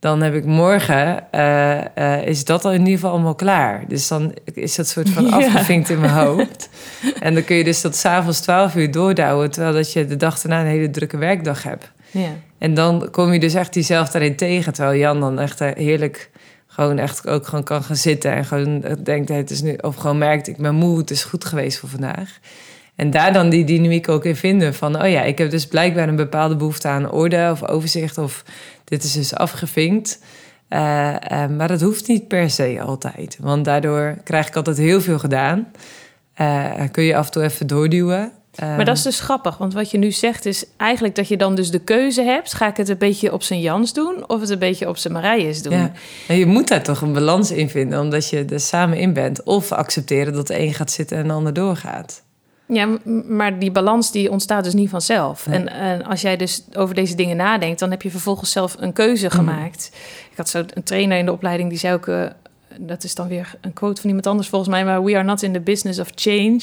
[0.00, 3.84] dan heb ik morgen, uh, is dat al in ieder geval allemaal klaar.
[3.88, 6.68] Dus dan is dat soort van afgevinkt in mijn hoofd.
[7.20, 9.50] en dan kun je dus tot s'avonds 12 uur doordouwen...
[9.50, 11.90] terwijl dat je de dag daarna een hele drukke werkdag hebt.
[12.10, 12.30] Ja.
[12.58, 14.72] En dan kom je dus echt jezelf daarin tegen...
[14.72, 16.30] terwijl Jan dan echt heerlijk
[16.66, 18.32] gewoon echt ook gewoon kan gaan zitten...
[18.32, 21.44] en gewoon denkt, het is nu, of gewoon merkt, ik ben moe, het is goed
[21.44, 22.38] geweest voor vandaag.
[22.98, 26.08] En daar dan die dynamiek ook in vinden van, oh ja, ik heb dus blijkbaar
[26.08, 28.44] een bepaalde behoefte aan orde of overzicht of
[28.84, 30.22] dit is dus afgevinkt.
[30.68, 35.00] Uh, uh, maar dat hoeft niet per se altijd, want daardoor krijg ik altijd heel
[35.00, 35.68] veel gedaan.
[36.40, 38.32] Uh, kun je af en toe even doorduwen.
[38.60, 41.54] Maar dat is dus grappig, want wat je nu zegt is eigenlijk dat je dan
[41.54, 44.50] dus de keuze hebt: ga ik het een beetje op zijn Jans doen of het
[44.50, 45.72] een beetje op zijn Marijs doen?
[45.72, 45.92] Ja.
[46.28, 49.42] En je moet daar toch een balans in vinden, omdat je er samen in bent.
[49.42, 52.26] Of accepteren dat de een gaat zitten en de ander doorgaat.
[52.68, 55.46] Ja, maar die balans die ontstaat dus niet vanzelf.
[55.46, 58.92] En, en, als jij dus over deze dingen nadenkt, dan heb je vervolgens zelf een
[58.92, 59.34] keuze mhm.
[59.34, 59.90] gemaakt.
[60.30, 62.06] Ik had zo een trainer in de opleiding die zei ook.
[62.06, 62.26] Uh,
[62.80, 64.84] dat is dan weer een quote van iemand anders volgens mij.
[64.84, 66.62] Maar we are not in the business of change.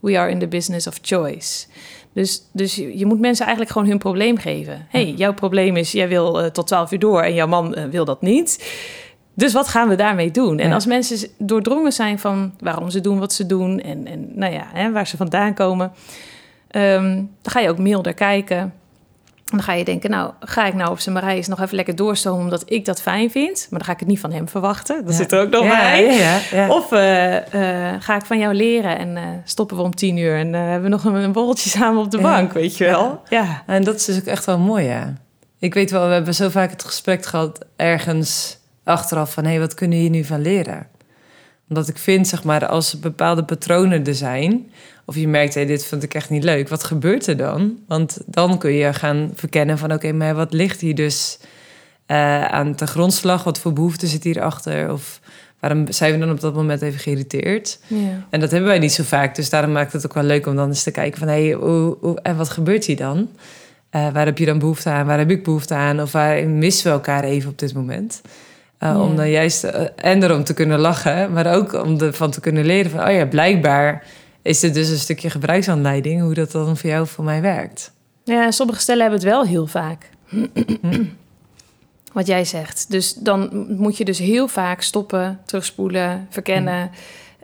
[0.00, 1.66] We are in the business of choice.
[2.12, 4.86] Dus, dus je, moet mensen eigenlijk gewoon hun probleem geven.
[4.88, 7.84] hey, jouw probleem is, jij wil uh, tot 12 uur door en jouw man uh,
[7.84, 8.64] wil dat niet.
[9.34, 10.58] Dus wat gaan we daarmee doen?
[10.58, 14.52] En als mensen doordrongen zijn van waarom ze doen wat ze doen en, en nou
[14.52, 15.92] ja, hè, waar ze vandaan komen,
[16.70, 18.72] um, dan ga je ook milder kijken.
[19.44, 22.42] Dan ga je denken, nou, ga ik nou op zijn Marijs nog even lekker doorstomen
[22.42, 23.66] omdat ik dat fijn vind.
[23.70, 25.04] Maar dan ga ik het niet van hem verwachten.
[25.04, 26.40] Dat zit er ook nog bij.
[26.68, 27.40] Of uh, uh,
[27.98, 30.88] ga ik van jou leren en uh, stoppen we om tien uur en hebben we
[30.88, 33.22] nog een, een borreltje samen op de bank, weet je wel.
[33.28, 33.62] Ja.
[33.66, 35.14] En dat is dus ook echt wel mooi, ja.
[35.58, 39.44] Ik weet wel, we hebben zo vaak het gesprek gehad ergens achteraf van...
[39.44, 40.86] hé, hey, wat kunnen we hier nu van leren?
[41.68, 44.70] Omdat ik vind, zeg maar, als bepaalde patronen er zijn...
[45.04, 47.78] of je merkt, hé, hey, dit vind ik echt niet leuk, wat gebeurt er dan?
[47.88, 49.92] Want dan kun je gaan verkennen van...
[49.92, 51.38] oké, maar wat ligt hier dus
[52.06, 53.44] uh, aan de grondslag?
[53.44, 54.92] Wat voor behoeften zit hierachter?
[54.92, 55.20] Of
[55.60, 57.78] waarom zijn we dan op dat moment even geïrriteerd?
[57.86, 58.26] Ja.
[58.30, 59.34] En dat hebben wij niet zo vaak.
[59.34, 61.28] Dus daarom maakt het ook wel leuk om dan eens te kijken van...
[61.28, 63.28] hé, hey, hoe, hoe, en wat gebeurt hier dan?
[63.90, 65.06] Uh, waar heb je dan behoefte aan?
[65.06, 66.00] Waar heb ik behoefte aan?
[66.00, 68.20] Of waar missen we elkaar even op dit moment?
[68.84, 72.40] Uh, Om dan juist uh, en erom te kunnen lachen, maar ook om ervan te
[72.40, 74.04] kunnen leren van, oh ja, blijkbaar
[74.42, 77.92] is dit dus een stukje gebruiksaanleiding, hoe dat dan voor jou voor mij werkt.
[78.24, 80.08] Ja, sommige stellen hebben het wel heel vaak.
[82.12, 82.90] Wat jij zegt.
[82.90, 86.90] Dus dan moet je dus heel vaak stoppen, terugspoelen, verkennen.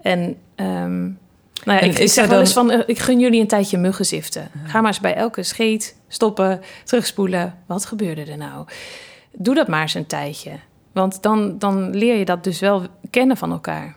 [0.03, 0.21] En,
[0.57, 1.19] um,
[1.65, 4.51] nou ja, ik, ik zeg wel eens van, uh, ik gun jullie een tijdje muggenziften.
[4.65, 7.55] Ga maar eens bij elke scheet stoppen, terugspoelen.
[7.67, 8.67] Wat gebeurde er nou?
[9.33, 10.51] Doe dat maar eens een tijdje.
[10.99, 13.97] Want dan, dan leer je dat dus wel kennen van elkaar.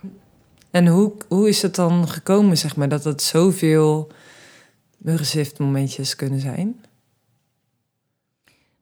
[0.72, 4.12] En hoe, hoe is het dan gekomen, zeg maar, dat het zoveel
[5.58, 6.86] momentjes kunnen zijn?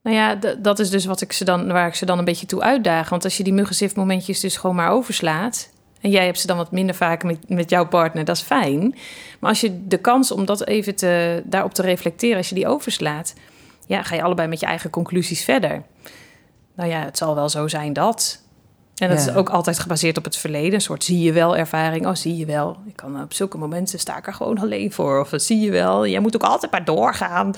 [0.04, 2.46] Nou ja, dat is dus wat ik ze dan, waar ik ze dan een beetje
[2.46, 3.10] toe uitdaag.
[3.10, 3.54] Want als je die
[3.96, 5.70] momentjes dus gewoon maar overslaat...
[6.02, 8.96] en jij hebt ze dan wat minder vaak met, met jouw partner, dat is fijn.
[9.40, 12.68] Maar als je de kans om dat even te, daarop te reflecteren, als je die
[12.68, 13.34] overslaat...
[13.88, 15.84] ja, ga je allebei met je eigen conclusies verder
[16.80, 18.42] nou ja, het zal wel zo zijn dat.
[18.96, 20.74] En dat is ook altijd gebaseerd op het verleden.
[20.74, 22.08] Een soort zie je wel ervaring.
[22.08, 22.78] Oh, zie je wel.
[22.88, 25.20] Ik kan op zulke momenten sta ik er gewoon alleen voor.
[25.20, 26.08] Of zie je wel.
[26.08, 27.54] Jij moet ook altijd maar doorgaan.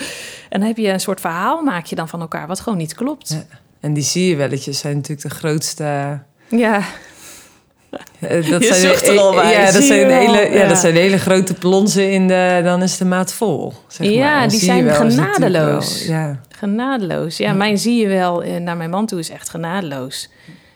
[0.49, 2.93] En dan heb je een soort verhaal maak je dan van elkaar wat gewoon niet
[2.93, 3.29] klopt.
[3.29, 3.57] Ja.
[3.79, 6.19] En die zie je welletjes zijn natuurlijk de grootste.
[6.47, 6.81] Ja.
[8.19, 9.51] Eh, dat je zijn, er al bij.
[9.51, 10.67] Ja, dat zijn, hele, ja.
[10.67, 12.61] dat zijn hele grote plonzen in de...
[12.63, 14.49] Dan is de maat vol, zeg Ja, maar.
[14.49, 16.05] die zijn genadeloos.
[16.05, 16.39] ja.
[16.49, 17.37] Genadeloos.
[17.37, 20.29] Ja, mijn zie je wel eh, naar mijn man toe is echt genadeloos.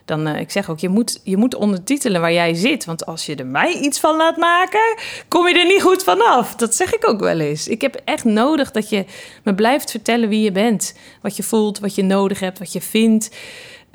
[0.06, 2.86] Dan, uh, ik zeg ook, je moet, je moet ondertitelen waar jij zit.
[2.86, 4.96] Want als je er mij iets van laat maken,
[5.28, 6.56] kom je er niet goed vanaf.
[6.56, 7.68] Dat zeg ik ook wel eens.
[7.68, 9.06] Ik heb echt nodig dat je
[9.44, 10.94] me blijft vertellen wie je bent.
[11.22, 13.30] Wat je voelt, wat je nodig hebt, wat je vindt.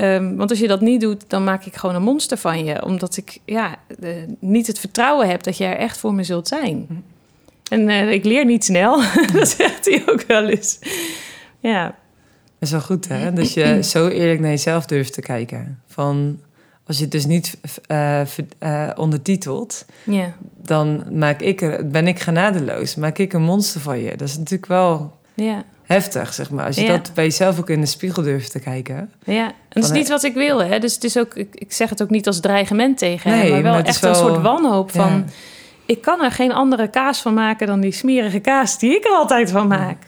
[0.01, 2.85] Um, want als je dat niet doet, dan maak ik gewoon een monster van je.
[2.85, 6.49] Omdat ik ja, uh, niet het vertrouwen heb dat je er echt voor me zult
[6.49, 6.87] zijn.
[6.89, 6.95] Hm.
[7.75, 9.03] En uh, ik leer niet snel.
[9.33, 10.79] dat zegt hij ook wel eens.
[11.59, 11.85] Ja.
[11.85, 13.33] Dat is wel goed, hè?
[13.41, 15.83] Dat je zo eerlijk naar jezelf durft te kijken.
[15.87, 16.41] Van,
[16.87, 17.59] als je het dus niet
[17.89, 18.21] uh,
[18.63, 20.29] uh, ondertitelt, yeah.
[20.63, 22.95] dan maak ik er, ben ik genadeloos.
[22.95, 24.17] Maak ik een monster van je.
[24.17, 25.61] Dat is natuurlijk wel yeah.
[25.94, 26.66] Heftig, zeg maar.
[26.66, 29.12] Als je dat bij jezelf ook in de spiegel durft te kijken.
[29.24, 30.79] Ja, en dat is niet wat ik wil, hè?
[30.79, 33.62] Dus het is ook, ik, ik zeg het ook niet als dreigement tegen nee, maar
[33.62, 34.11] wel maar echt wel...
[34.11, 35.24] een soort wanhoop van...
[35.87, 39.12] Ik kan er geen andere kaas van maken dan die smerige kaas die ik er
[39.12, 40.03] altijd van maak.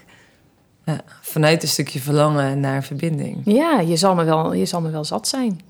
[0.85, 3.41] Ja, vanuit een stukje verlangen naar verbinding.
[3.45, 5.61] Ja, je zal me wel, je zal me wel zat zijn.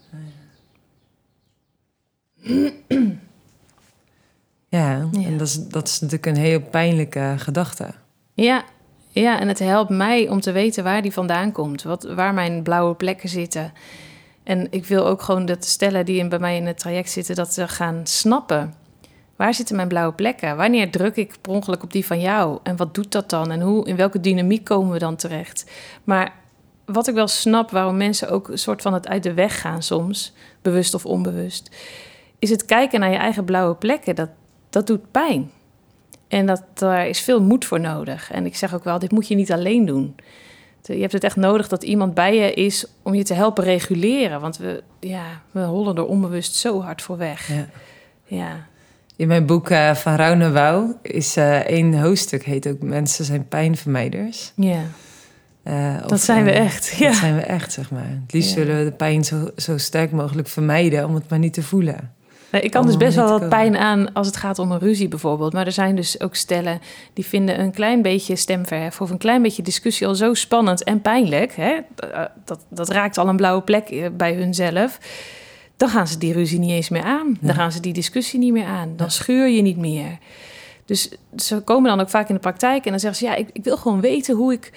[4.68, 7.94] Ja, en dat is, dat is natuurlijk een heel pijnlijke gedachte.
[8.34, 8.64] Ja,
[9.12, 11.82] ja, en het helpt mij om te weten waar die vandaan komt.
[11.82, 13.72] Wat, waar mijn blauwe plekken zitten.
[14.42, 17.34] En ik wil ook gewoon dat stellen die bij mij in het traject zitten...
[17.34, 18.74] dat ze gaan snappen
[19.42, 20.56] Waar zitten mijn blauwe plekken?
[20.56, 22.58] Wanneer druk ik per ongeluk op die van jou?
[22.62, 23.50] En wat doet dat dan?
[23.50, 25.70] En hoe, in welke dynamiek komen we dan terecht?
[26.04, 26.34] Maar
[26.84, 29.82] wat ik wel snap, waarom mensen ook een soort van het uit de weg gaan
[29.82, 31.76] soms, bewust of onbewust,
[32.38, 34.14] is het kijken naar je eigen blauwe plekken.
[34.14, 34.28] Dat,
[34.70, 35.50] dat doet pijn.
[36.32, 38.30] En dat, daar is veel moed voor nodig.
[38.30, 40.14] En ik zeg ook wel, dit moet je niet alleen doen.
[40.82, 44.40] Je hebt het echt nodig dat iemand bij je is om je te helpen reguleren.
[44.40, 47.48] Want we, ja, we hollen er onbewust zo hard voor weg.
[47.48, 47.66] Ja.
[48.24, 48.66] Ja,
[49.16, 53.24] In mijn boek uh, Van Rauw naar Wouw is uh, één hoofdstuk, heet ook Mensen
[53.24, 54.52] zijn pijnvermijders.
[54.56, 54.80] ja.
[55.64, 56.88] Uh, dat zijn we echt.
[56.90, 57.12] Dat Ja.
[57.12, 58.08] zijn we echt, zeg maar.
[58.22, 58.56] Het liefst Ja.
[58.56, 62.12] willen we de pijn zo, zo sterk mogelijk vermijden om het maar niet te voelen.
[62.60, 65.08] Ik kan dus best niet wel wat pijn aan als het gaat om een ruzie
[65.08, 65.52] bijvoorbeeld.
[65.52, 66.80] Maar er zijn dus ook stellen
[67.12, 71.00] die vinden een klein beetje stemverhef of een klein beetje discussie al zo spannend en
[71.00, 71.52] pijnlijk.
[71.56, 71.78] Hè?
[71.96, 74.98] Eh, Dat, dat raakt al een blauwe plek eh, bij hunzelf.
[75.76, 77.38] Dan gaan ze die ruzie niet eens meer aan.
[77.40, 78.92] Dan gaan ze die discussie niet meer aan.
[78.96, 80.18] Dan schuur je niet meer.
[80.84, 83.48] Dus ze komen dan ook vaak in de praktijk en dan zeggen ze: Ja, ik,
[83.52, 84.72] ik wil gewoon weten hoe ik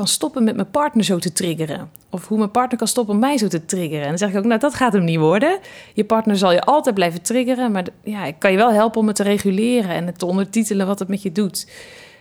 [0.00, 1.90] kan stoppen met mijn partner zo te triggeren.
[2.10, 4.02] Of hoe mijn partner kan stoppen om mij zo te triggeren.
[4.02, 5.58] En dan zeg ik ook: Nou, dat gaat hem niet worden.
[5.94, 7.72] Je partner zal je altijd blijven triggeren.
[7.72, 10.86] Maar ja, ik kan je wel helpen om het te reguleren en het te ondertitelen
[10.86, 11.66] wat het met je doet.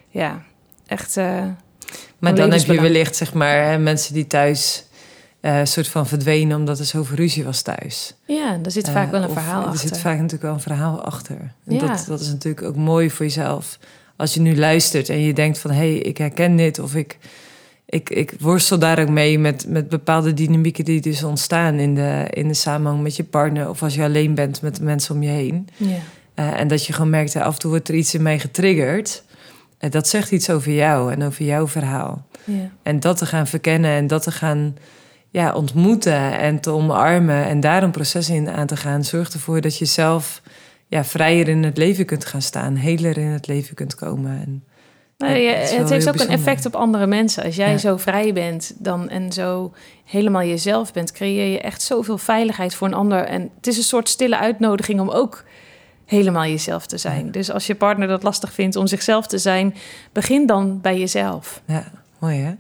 [0.10, 0.42] Ja,
[0.88, 1.18] echt.
[1.18, 1.44] eh,
[2.20, 4.84] Maar dan heb je wellicht, zeg maar, hè, mensen die thuis
[5.42, 8.16] eh soort van verdwenen omdat er zoveel ruzie was thuis.
[8.26, 9.88] ja, daar zit vaak wel een Eh, verhaal Er achter.
[9.90, 11.38] zit vaak natuurlijk wel een verhaal achter.
[11.66, 11.80] En Ja.
[11.88, 13.80] dat, dat is natuurlijk ook mooi voor jezelf.
[14.18, 15.72] Als je nu luistert en je denkt van...
[15.72, 17.18] hé, hey, ik herken dit of ik,
[17.90, 19.40] ik, ik worstel daar ook mee...
[19.40, 23.70] Met, met bepaalde dynamieken die dus ontstaan in de, in de samenhang met je partner...
[23.70, 25.68] of als je alleen bent met de mensen om je heen.
[25.78, 25.98] Ja.
[26.34, 28.40] Eh, en dat je gewoon merkt, hè, af en toe wordt er iets in mij
[28.40, 29.24] getriggerd.
[29.78, 32.26] Eh, dat zegt iets over jou en over jouw verhaal.
[32.44, 32.70] Ja.
[32.84, 34.76] En dat te gaan verkennen en dat te gaan
[35.30, 39.62] ja, ontmoeten en te omarmen en daar een proces in aan te gaan, zorgt ervoor
[39.62, 40.42] dat je zelf
[40.88, 44.32] ja, vrijer in het leven kunt gaan staan, heler in het leven kunt komen.
[44.32, 44.64] En,
[45.28, 47.44] Ja, het heeft ook een effect op andere mensen.
[47.44, 47.78] Als jij Ja.
[47.78, 49.74] zo vrij bent dan, en zo
[50.06, 53.24] helemaal jezelf bent, creëer je echt zoveel veiligheid voor een ander.
[53.26, 55.44] En het is een soort stille uitnodiging om ook
[56.06, 57.26] helemaal jezelf te zijn.
[57.26, 57.32] Ja.
[57.32, 59.76] Dus als je partner dat lastig vindt om zichzelf te zijn,
[60.12, 61.62] begin dan bij jezelf.
[61.66, 62.52] ja, mooi hè?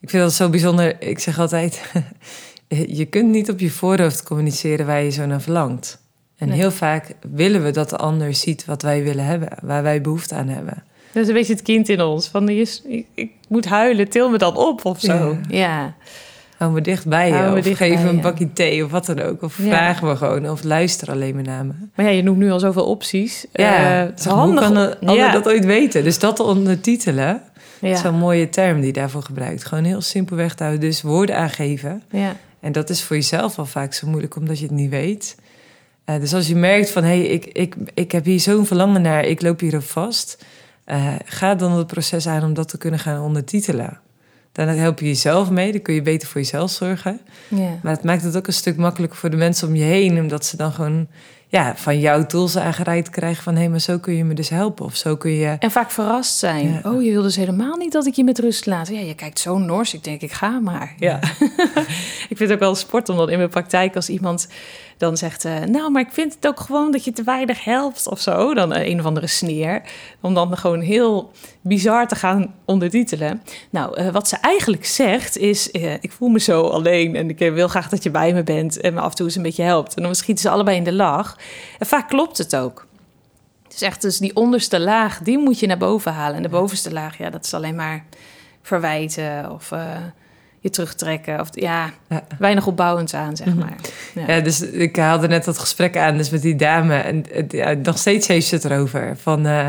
[0.00, 1.02] Ik vind dat zo bijzonder.
[1.02, 1.82] Ik zeg altijd,
[2.98, 6.02] je kunt niet op je voorhoofd communiceren waar je zo naar verlangt.
[6.36, 6.58] En Nee.
[6.58, 10.34] heel vaak willen we dat de ander ziet wat wij willen hebben, waar wij behoefte
[10.34, 10.84] aan hebben.
[11.14, 12.28] Dat is een beetje het kind in ons.
[12.28, 15.12] Van, je, ik, ik moet huilen, til me dan op of zo.
[15.48, 15.58] Ja.
[15.58, 15.94] Ja,
[16.56, 17.34] Hou me dicht bij je.
[17.34, 18.20] Hou me of geef me een je.
[18.22, 19.42] bakje thee of wat dan ook.
[19.42, 19.64] Of Ja.
[19.64, 20.50] vraag me gewoon.
[20.50, 21.72] Of luister alleen maar naar me.
[21.94, 23.46] maar ja, je noemt nu al zoveel opties.
[23.52, 24.64] Ja, Eh, het is zeg, hoe handig.
[24.64, 25.32] kan een ander Ja.
[25.32, 26.04] dat ooit weten?
[26.04, 27.42] Dus dat te ondertitelen,
[27.80, 27.88] Ja.
[27.88, 29.64] is zo'n mooie term die je daarvoor gebruikt.
[29.64, 30.88] Gewoon heel simpelweg te houden.
[30.88, 32.02] Dus woorden aangeven.
[32.10, 32.36] ja.
[32.60, 35.36] En dat is voor jezelf al vaak zo moeilijk, omdat je het niet weet.
[36.04, 39.02] Eh, dus als je merkt van, hé, hey, ik, ik, ik heb hier zo'n verlangen
[39.02, 40.44] naar, ik loop hierop vast.
[40.84, 44.00] Eh, ga dan het proces aan om dat te kunnen gaan ondertitelen.
[44.52, 47.20] Dan help je jezelf mee, dan kun je beter voor jezelf zorgen.
[47.82, 50.44] Maar het maakt het ook een stuk makkelijker voor de mensen om je heen, omdat
[50.44, 51.08] ze dan gewoon
[51.54, 54.84] ja, van jouw tools aangereikt krijgen van hé, maar zo kun je me dus helpen.
[54.84, 55.56] Of zo kun je.
[55.58, 56.68] En vaak verrast zijn.
[56.68, 56.92] Ja.
[56.92, 58.88] Oh, je wil dus helemaal niet dat ik je met rust laat.
[58.88, 59.94] Ja, je kijkt zo nors.
[59.94, 60.94] Ik denk, ik ga maar.
[60.98, 61.20] Ja.
[62.30, 64.48] ik vind het ook wel sport om dan in mijn praktijk als iemand
[64.96, 65.44] dan zegt...
[65.44, 68.54] eh, nou, maar ik vind het ook gewoon dat je te weinig helpt of zo.
[68.54, 69.82] Dan eh, een of andere sneer.
[70.20, 73.42] Om dan gewoon heel bizar te gaan ondertitelen.
[73.70, 75.70] Nou, eh, wat ze eigenlijk zegt is...
[75.70, 78.80] eh, ik voel me zo alleen en ik wil graag dat je bij me bent...
[78.80, 79.94] en me af en toe eens een beetje helpt.
[79.94, 81.38] En dan schieten ze allebei in de lach.
[81.78, 82.86] En vaak klopt het ook.
[83.62, 86.36] Het is echt dus die onderste laag, die moet je naar boven halen.
[86.36, 88.04] En de bovenste laag, ja, dat is alleen maar
[88.62, 89.72] verwijten of
[90.64, 91.40] je terugtrekken.
[91.40, 92.24] Of ja, Ja.
[92.38, 93.58] weinig opbouwend aan, zeg Mhm.
[93.58, 93.76] maar.
[94.14, 94.34] Ja.
[94.34, 96.96] Ja, dus ik haalde net dat gesprek aan dus met die dame.
[96.96, 99.16] En het- ja, nog steeds heeft ze het erover.
[99.16, 99.66] Van, eh,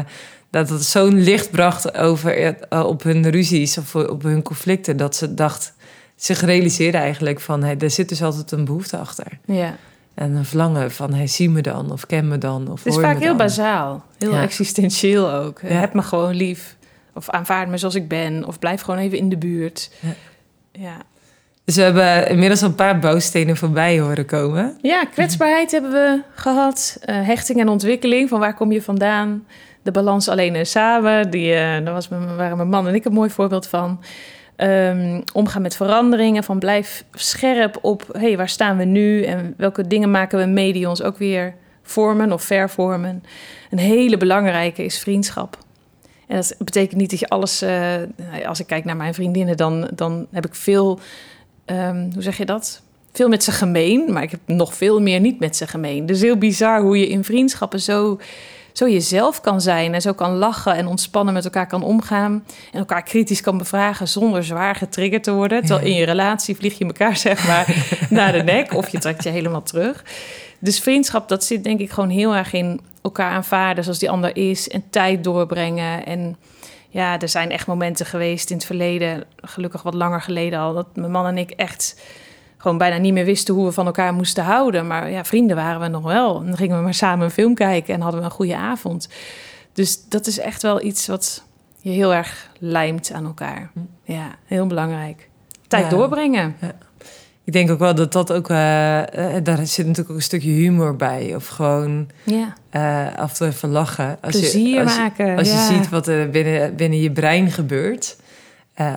[0.49, 4.97] dat het zo'n licht bracht over, eh, op hun ruzies of op hun conflicten.
[4.97, 5.73] Dat ze dacht,
[6.15, 7.63] zich realiseerde eigenlijk van...
[7.63, 9.25] Hey, er zit dus altijd een behoefte achter.
[9.45, 9.75] ja.
[10.13, 12.71] En een verlangen van, hey, zie me dan of ken me dan.
[12.71, 13.37] Of Het is vaak heel dan.
[13.37, 15.61] bazaal, heel existentieel ook.
[15.65, 16.75] Heb me gewoon lief.
[17.13, 18.45] Of aanvaard me zoals ik ben.
[18.47, 19.91] Of blijf gewoon even in de buurt.
[20.79, 20.97] Ja.
[21.65, 24.77] Dus we hebben inmiddels een paar bouwstenen voorbij horen komen.
[24.81, 26.97] ja kwetsbaarheid hebben we gehad.
[27.01, 29.45] Eh, hechting en ontwikkeling, van waar kom je vandaan?
[29.81, 33.05] De balans alleen en samen, die, eh, daar was, mijn- waren mijn man en ik
[33.05, 33.99] een mooi voorbeeld van.
[34.55, 38.03] Ehm, omgaan met veranderingen, van blijf scherp op...
[38.11, 40.73] hey, waar staan we nu en welke dingen maken we mee...
[40.73, 43.23] die ons ook weer vormen of vervormen.
[43.69, 45.57] Een hele belangrijke is vriendschap.
[46.27, 47.61] En dat betekent niet dat je alles...
[47.61, 47.95] eh,
[48.45, 50.99] als ik kijk naar mijn vriendinnen, dan, dan heb ik veel...
[51.65, 52.81] ehm, hoe zeg je dat?
[53.11, 56.05] Veel met ze gemeen, maar ik heb nog veel meer niet met ze gemeen.
[56.05, 58.19] Dus heel bizar hoe je in vriendschappen zo,
[58.73, 59.93] zo jezelf kan zijn...
[59.93, 62.43] en zo kan lachen en ontspannen met elkaar kan omgaan...
[62.71, 65.65] en elkaar kritisch kan bevragen zonder zwaar getriggerd te worden.
[65.65, 68.73] Terwijl in je relatie vlieg je elkaar zeg maar naar de nek...
[68.73, 70.03] of je trekt je helemaal terug.
[70.59, 74.35] Dus vriendschap, dat zit denk ik gewoon heel erg in elkaar aanvaarden zoals die ander
[74.35, 76.05] is en tijd doorbrengen.
[76.05, 76.37] En
[76.89, 80.95] ja, er zijn echt momenten geweest in het verleden, gelukkig wat langer geleden al, dat
[80.95, 82.01] mijn man en ik echt
[82.57, 84.87] gewoon bijna niet meer wisten hoe we van elkaar moesten houden.
[84.87, 86.39] Maar ja, vrienden waren we nog wel.
[86.39, 89.09] En dan gingen we maar samen een film kijken en hadden we een goede avond.
[89.73, 91.43] Dus dat is echt wel iets wat
[91.81, 93.71] je heel erg lijmt aan elkaar.
[94.03, 95.29] Ja, heel belangrijk.
[95.67, 95.89] Tijd Ja.
[95.89, 96.55] doorbrengen.
[97.45, 98.49] Ik denk ook wel dat dat ook...
[98.49, 101.35] eh, eh, daar zit natuurlijk ook een stukje humor bij.
[101.35, 104.17] Of gewoon Ja, eh, af en toe even lachen.
[104.21, 105.37] Als plezier je, als, maken.
[105.37, 108.15] Als je ziet wat er binnen, binnen je brein gebeurt.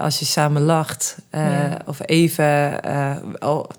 [0.00, 1.16] als je samen lacht.
[1.32, 1.78] Ja.
[1.86, 2.80] Of even...
[3.38, 3.70] al,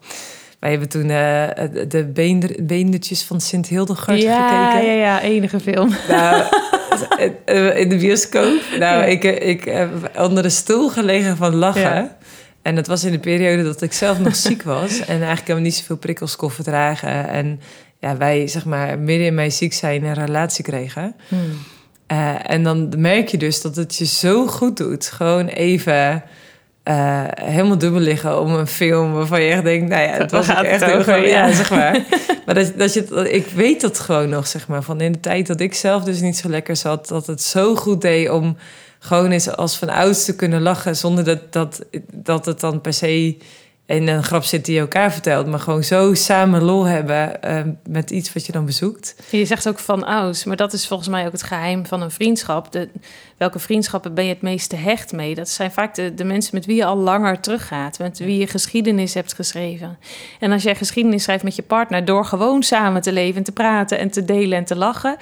[0.59, 4.87] wij hebben toen de beender, beendertjes van Sint Hildegard ja, gekeken.
[4.87, 5.89] ja, ja, enige film.
[6.07, 6.43] Nou,
[7.81, 8.61] in de bioscoop.
[8.79, 9.03] Nou, Ja.
[9.03, 11.81] ik, ik heb onder de stoel gelegen van lachen.
[11.81, 12.17] Ja.
[12.61, 14.99] En dat was in de periode dat ik zelf nog ziek was.
[14.99, 17.29] En eigenlijk helemaal niet zoveel prikkels kon verdragen.
[17.29, 17.59] En
[17.99, 21.15] ja, wij, zeg maar, midden in mijn ziek zijn een relatie kregen.
[21.27, 21.57] Hmm.
[22.07, 25.05] Eh, en dan merk je dus dat het je zo goed doet.
[25.05, 26.23] Gewoon even
[26.83, 29.89] eh, helemaal dubbel liggen om een film waarvan je echt denkt...
[29.89, 32.05] Nou ja, het was gaat echt heel gewoon, ja, zeg maar.
[32.45, 34.83] maar dat, dat je, ik weet dat gewoon nog, zeg maar.
[34.83, 37.07] Van in de tijd dat ik zelf dus niet zo lekker zat...
[37.07, 38.57] dat het zo goed deed om
[38.99, 40.95] gewoon eens als van ouds te kunnen lachen...
[40.95, 43.37] zonder dat, dat, dat het dan per se
[43.89, 45.47] in een grap zit die je elkaar vertelt...
[45.47, 49.15] maar gewoon zo samen lol hebben eh, met iets wat je dan bezoekt.
[49.29, 52.11] Je zegt ook van ouds, maar dat is volgens mij ook het geheim van een
[52.11, 52.71] vriendschap.
[52.71, 52.89] De,
[53.37, 55.35] welke vriendschappen ben je het meeste hecht mee?
[55.35, 58.47] Dat zijn vaak de, de mensen met wie je al langer teruggaat, met wie je
[58.47, 59.97] geschiedenis hebt geschreven.
[60.39, 63.51] En als jij geschiedenis schrijft met je partner door gewoon samen te leven, en te
[63.51, 65.17] praten en te delen en te lachen.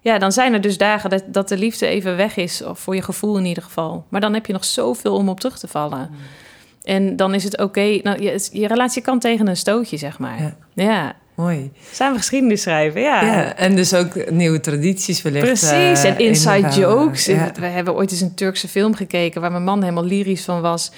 [0.00, 2.94] Ja, dan zijn er dus dagen dat, dat de liefde even weg is, of voor
[2.94, 4.04] je gevoel in ieder geval.
[4.08, 6.10] Maar dan heb je nog zoveel om op terug te vallen.
[6.82, 8.00] En dan is het oké.
[8.02, 10.40] nou, je, je relatie kan tegen een stootje, zeg maar.
[10.40, 10.54] Ja.
[10.74, 11.14] ja.
[11.34, 11.72] Mooi.
[11.92, 13.24] Samen geschiedenis schrijven, ja.
[13.24, 15.44] Ja, en dus ook nieuwe tradities wellicht.
[15.44, 17.04] Precies, eh, en inside inbouwen.
[17.04, 17.24] jokes.
[17.24, 17.52] Ja.
[17.54, 19.40] We hebben ooit eens een Turkse film gekeken...
[19.40, 20.92] waar mijn man helemaal lyrisch van was.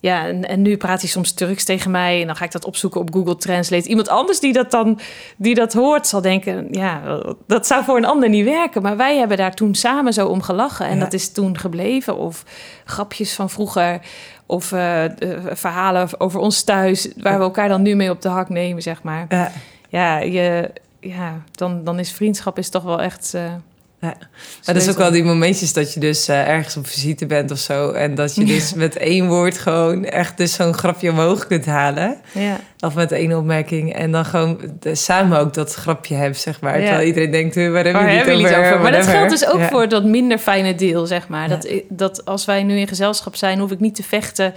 [0.00, 2.20] Ja, en, en nu praat hij soms Turks tegen mij...
[2.20, 3.88] en dan ga ik dat opzoeken op Google Translate.
[3.88, 4.98] Iemand anders die dat dan
[5.36, 6.68] die dat hoort zal denken...
[6.70, 8.82] ja, dat zou voor een ander niet werken.
[8.82, 10.86] Maar wij hebben daar toen samen zo om gelachen.
[10.86, 11.00] En Ja.
[11.04, 12.16] dat is toen gebleven.
[12.16, 12.44] Of
[12.84, 14.00] grapjes van vroeger...
[14.46, 15.10] Of eh, eh,
[15.52, 17.08] verhalen over ons thuis...
[17.16, 19.26] waar we elkaar dan nu mee op de hak nemen, zeg maar.
[19.28, 19.52] Ja.
[19.88, 20.70] Ja, je,
[21.00, 23.34] ja dan, dan is vriendschap is toch wel echt...
[23.34, 23.52] eh,
[24.00, 24.14] Ja.
[24.18, 27.50] Maar dat is ook wel die momentjes dat je dus eh, ergens op visite bent
[27.50, 27.90] of zo.
[27.90, 32.16] En dat je dus met één woord gewoon echt dus zo'n grapje omhoog kunt halen.
[32.32, 32.60] Ja.
[32.80, 33.94] Of met één opmerking.
[33.94, 36.74] En dan gewoon de- samen ook dat grapje hebt, zeg maar.
[36.74, 38.66] Terwijl iedereen denkt, "Huh, waar hebben Waar jullie het over?
[38.70, 38.80] over?
[38.82, 41.48] Maar dat geldt dus ook voor dat minder fijne deel, zeg maar.
[41.48, 44.54] Dat, dat als wij nu in gezelschap zijn, hoef ik niet te vechten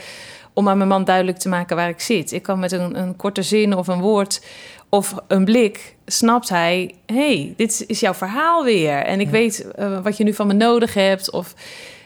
[0.53, 2.31] om aan mijn man duidelijk te maken waar ik zit.
[2.31, 4.41] Ik kan met een, een korte zin of een woord
[4.89, 6.95] of een blik, snapt hij...
[7.05, 8.97] hey, dit is jouw verhaal weer.
[8.97, 9.31] En ik Ja.
[9.31, 11.31] weet eh, wat je nu van me nodig hebt.
[11.31, 11.53] Of,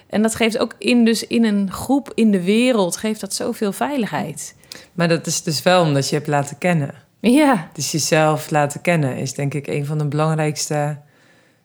[0.09, 3.71] en dat geeft ook in, dus in een groep in de wereld, geeft dat zoveel
[3.71, 4.55] veiligheid.
[4.93, 6.93] Maar dat is dus wel omdat je hebt laten kennen.
[7.19, 10.97] Ja, Dus jezelf laten kennen is denk ik een van de belangrijkste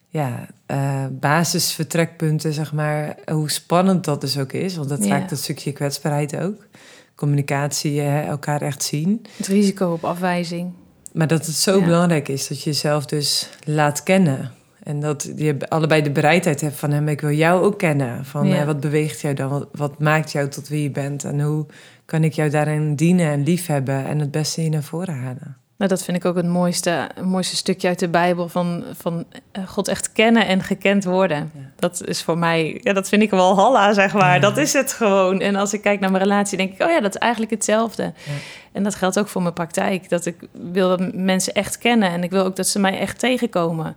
[0.08, 3.16] ja, eh, basisvertrekpunten, zeg maar.
[3.32, 5.10] Hoe spannend dat dus ook is, want dat Ja.
[5.10, 6.66] raakt dat stukje kwetsbaarheid ook.
[7.14, 9.22] Communicatie, elkaar echt zien.
[9.36, 10.72] het risico op afwijzing.
[11.12, 11.84] Maar dat het zo Ja.
[11.84, 14.50] belangrijk is dat je jezelf dus laat kennen.
[14.82, 18.24] En dat je allebei de bereidheid hebt van hem, ik wil jou ook kennen.
[18.24, 18.60] Van Ja.
[18.60, 19.48] eh, wat beweegt jou dan?
[19.48, 21.24] Wat, wat maakt jou tot wie je bent?
[21.24, 21.66] En hoe
[22.04, 25.56] kan ik jou daarin dienen en liefhebben en het beste hier naar voren halen?
[25.78, 29.24] Nou, dat vind ik ook het mooiste, het mooiste stukje uit de Bijbel van, van
[29.52, 31.50] eh, God echt kennen en gekend worden.
[31.54, 31.60] Ja.
[31.76, 34.34] Dat is voor mij, ja, dat vind ik wel halla, zeg maar.
[34.34, 34.40] Ja.
[34.40, 35.40] Dat is het gewoon.
[35.40, 38.02] En als ik kijk naar mijn relatie, denk ik, oh ja, dat is eigenlijk hetzelfde.
[38.02, 38.32] Ja.
[38.72, 40.08] En dat geldt ook voor mijn praktijk.
[40.08, 43.18] Dat ik wil dat mensen echt kennen en ik wil ook dat ze mij echt
[43.18, 43.96] tegenkomen.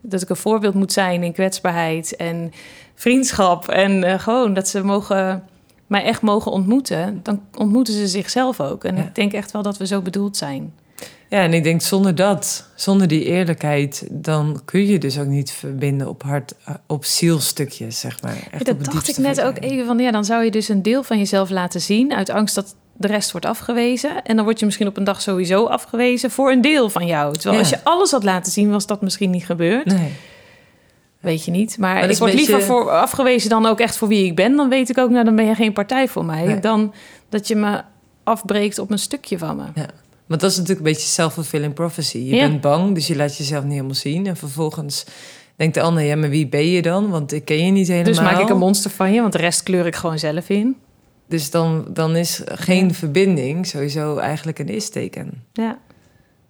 [0.00, 2.52] Dat ik een voorbeeld moet zijn in kwetsbaarheid en
[2.94, 3.68] vriendschap.
[3.68, 5.44] En eh, gewoon dat ze mogen,
[5.86, 7.20] mij echt mogen ontmoeten.
[7.22, 8.84] Dan ontmoeten ze zichzelf ook.
[8.84, 10.72] En ik denk echt wel dat we zo bedoeld zijn.
[11.28, 15.50] Ja, en ik denk zonder dat, zonder die eerlijkheid, dan kun je dus ook niet
[15.50, 18.32] verbinden op hart, eh, op zielstukjes, zeg maar.
[18.50, 20.82] Echt Ja, dat dacht ik net ook even van, ja, dan zou je dus een
[20.82, 24.22] deel van jezelf laten zien uit angst dat de rest wordt afgewezen.
[24.22, 27.32] En dan word je misschien op een dag sowieso afgewezen voor een deel van jou.
[27.34, 27.60] Terwijl Ja.
[27.60, 29.84] als je alles had laten zien, was dat misschien niet gebeurd.
[29.86, 30.12] Nee.
[31.20, 31.78] Weet je niet.
[31.78, 34.56] Maar, ik word beetje- liever voor afgewezen dan ook echt voor wie ik ben.
[34.56, 36.44] Dan weet ik ook, nou, dan ben je geen partij voor mij.
[36.44, 36.60] Nee.
[36.60, 36.94] Dan
[37.28, 37.82] dat je me
[38.24, 39.64] afbreekt op een stukje van me.
[40.26, 42.18] Want dat is natuurlijk een beetje self-fulfilling prophecy.
[42.18, 42.48] Je Ja.
[42.48, 44.26] bent bang, dus je laat jezelf niet helemaal zien.
[44.26, 45.06] En vervolgens
[45.56, 47.08] denkt de ander, ja, maar wie ben je dan?
[47.10, 48.12] Want ik ken je niet helemaal.
[48.12, 50.76] Dus maak ik een monster van je, want de rest kleur ik gewoon zelf in.
[51.28, 52.94] Dus dan, dan is geen Ja.
[52.94, 55.44] verbinding sowieso eigenlijk een is-teken.
[55.52, 55.78] Ja.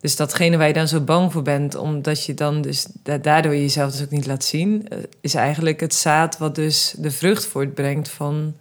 [0.01, 2.87] Dus datgene waar je dan zo bang voor bent, omdat je dan dus
[3.23, 7.11] daardoor jezelf dus ook niet laat zien, eh, is eigenlijk het zaad wat dus de
[7.11, 8.55] vrucht voortbrengt van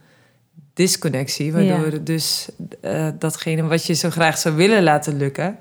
[0.76, 1.54] disconnectie.
[1.54, 1.98] Waardoor Ja.
[2.00, 2.50] dus
[2.82, 5.58] eh, datgene wat je zo graag zou willen laten lukken,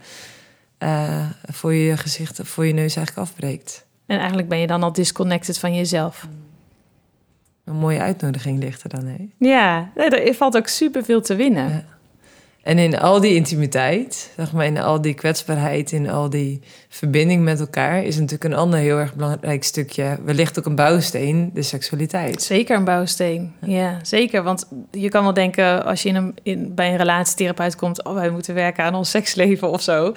[0.78, 3.86] eh, voor je gezicht, voor je neus eigenlijk afbreekt.
[4.06, 6.26] En eigenlijk ben je dan al disconnected van jezelf.
[7.64, 9.28] Een mooie uitnodiging ligt er dan, hè?
[9.38, 11.68] Ja, er valt ook superveel te winnen.
[11.68, 11.84] Ja.
[12.64, 17.42] En in al die intimiteit, zeg maar, in al die kwetsbaarheid, in al die verbinding
[17.42, 21.62] met elkaar, is natuurlijk een ander heel erg belangrijk stukje, wellicht ook een bouwsteen, de
[21.62, 22.42] seksualiteit.
[22.42, 23.54] Zeker een bouwsteen.
[23.60, 24.42] Ja, zeker.
[24.42, 28.04] Want je kan wel denken als je in een, in, bij een relatietherapeut komt...
[28.04, 30.12] oh, wij moeten werken aan ons seksleven of zo.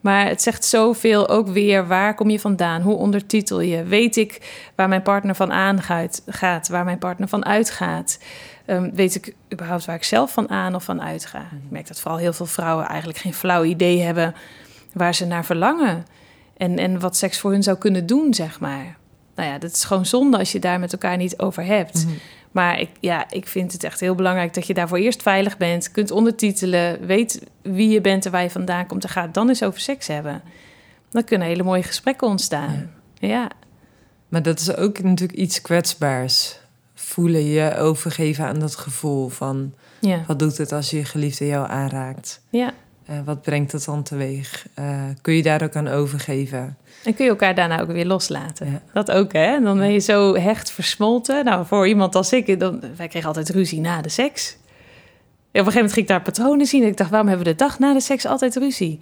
[0.00, 2.82] Maar het zegt zoveel ook weer, waar kom je vandaan?
[2.82, 3.82] Hoe ondertitel je?
[3.82, 4.40] Weet ik
[4.74, 8.18] waar mijn partner van aangaat, gaat, waar mijn partner van uitgaat?
[8.66, 11.40] Ehm, weet ik überhaupt waar ik zelf van aan of van uitga?
[11.40, 14.34] Ik merk dat vooral heel veel vrouwen eigenlijk geen flauw idee hebben...
[14.92, 16.06] waar ze naar verlangen.
[16.56, 18.96] En, en wat seks voor hun zou kunnen doen, zeg maar.
[19.34, 22.04] Nou ja, dat is gewoon zonde als je daar met elkaar niet over hebt.
[22.04, 22.14] Mhm.
[22.50, 25.90] Maar ik, ja, ik vind het echt heel belangrijk dat je daarvoor eerst veilig bent,
[25.90, 29.62] kunt ondertitelen, weet wie je bent en waar je vandaan komt en gaat dan eens
[29.62, 30.42] over seks hebben.
[31.10, 32.90] Dan kunnen hele mooie gesprekken ontstaan.
[33.18, 33.50] Ja,
[34.28, 36.58] Maar dat is ook natuurlijk iets kwetsbaars.
[37.06, 41.68] Voelen je overgeven aan dat gevoel van ja, wat doet het als je geliefde jou
[41.68, 42.40] aanraakt?
[42.50, 42.72] ja.
[43.06, 44.66] Eh, wat brengt dat dan teweeg?
[44.74, 46.76] Eh, kun je daar ook aan overgeven?
[47.04, 48.70] En kun je elkaar daarna ook weer loslaten.
[48.70, 48.82] Ja.
[48.92, 49.60] Dat ook, hè?
[49.60, 51.44] Dan ben je zo hecht versmolten.
[51.44, 54.52] Nou, voor iemand als ik, dan, wij kregen altijd ruzie na de seks.
[54.52, 54.58] En
[55.60, 56.82] op een gegeven moment ging ik daar patronen zien.
[56.82, 59.00] En ik dacht, waarom hebben we de dag na de seks altijd ruzie?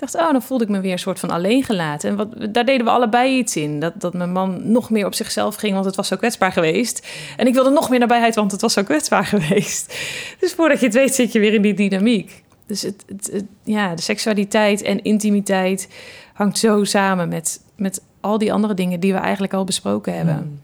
[0.00, 2.10] Dacht, oh, dan voelde ik me weer een soort van alleen gelaten.
[2.10, 3.80] En wat, daar deden we allebei iets in.
[3.80, 7.06] Dat, dat mijn man nog meer op zichzelf ging, want het was zo kwetsbaar geweest.
[7.36, 9.94] En ik wilde nog meer nabijheid, want het was zo kwetsbaar geweest.
[10.40, 12.42] Dus voordat je het weet, zit je weer in die dynamiek.
[12.66, 15.88] Dus het, het, het- ja, de seksualiteit en intimiteit
[16.34, 20.34] hangt zo samen met, met al die andere dingen die we eigenlijk al besproken hebben.
[20.36, 20.60] Mm.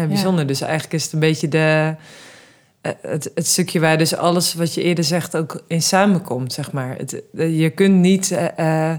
[0.00, 0.46] Ja, bijzonder.
[0.46, 1.94] Dus eigenlijk is het een beetje de,
[3.02, 6.96] het, stukje waar dus alles wat je eerder zegt ook in samenkomt, zeg maar.
[6.96, 8.98] Het, eh, je kunt niet eh, eh,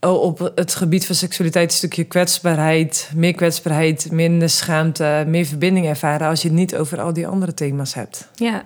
[0.00, 6.28] op het gebied van seksualiteit een stukje kwetsbaarheid, meer kwetsbaarheid, minder schaamte, meer verbinding ervaren
[6.28, 8.28] als je het niet over al die andere thema's hebt.
[8.34, 8.62] Ja,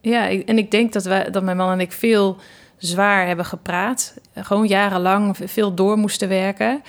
[0.00, 2.36] ja en ik denk dat, wij, dat mijn man en ik veel
[2.76, 4.14] zwaar hebben gepraat.
[4.34, 6.82] Gewoon jarenlang veel door moesten werken.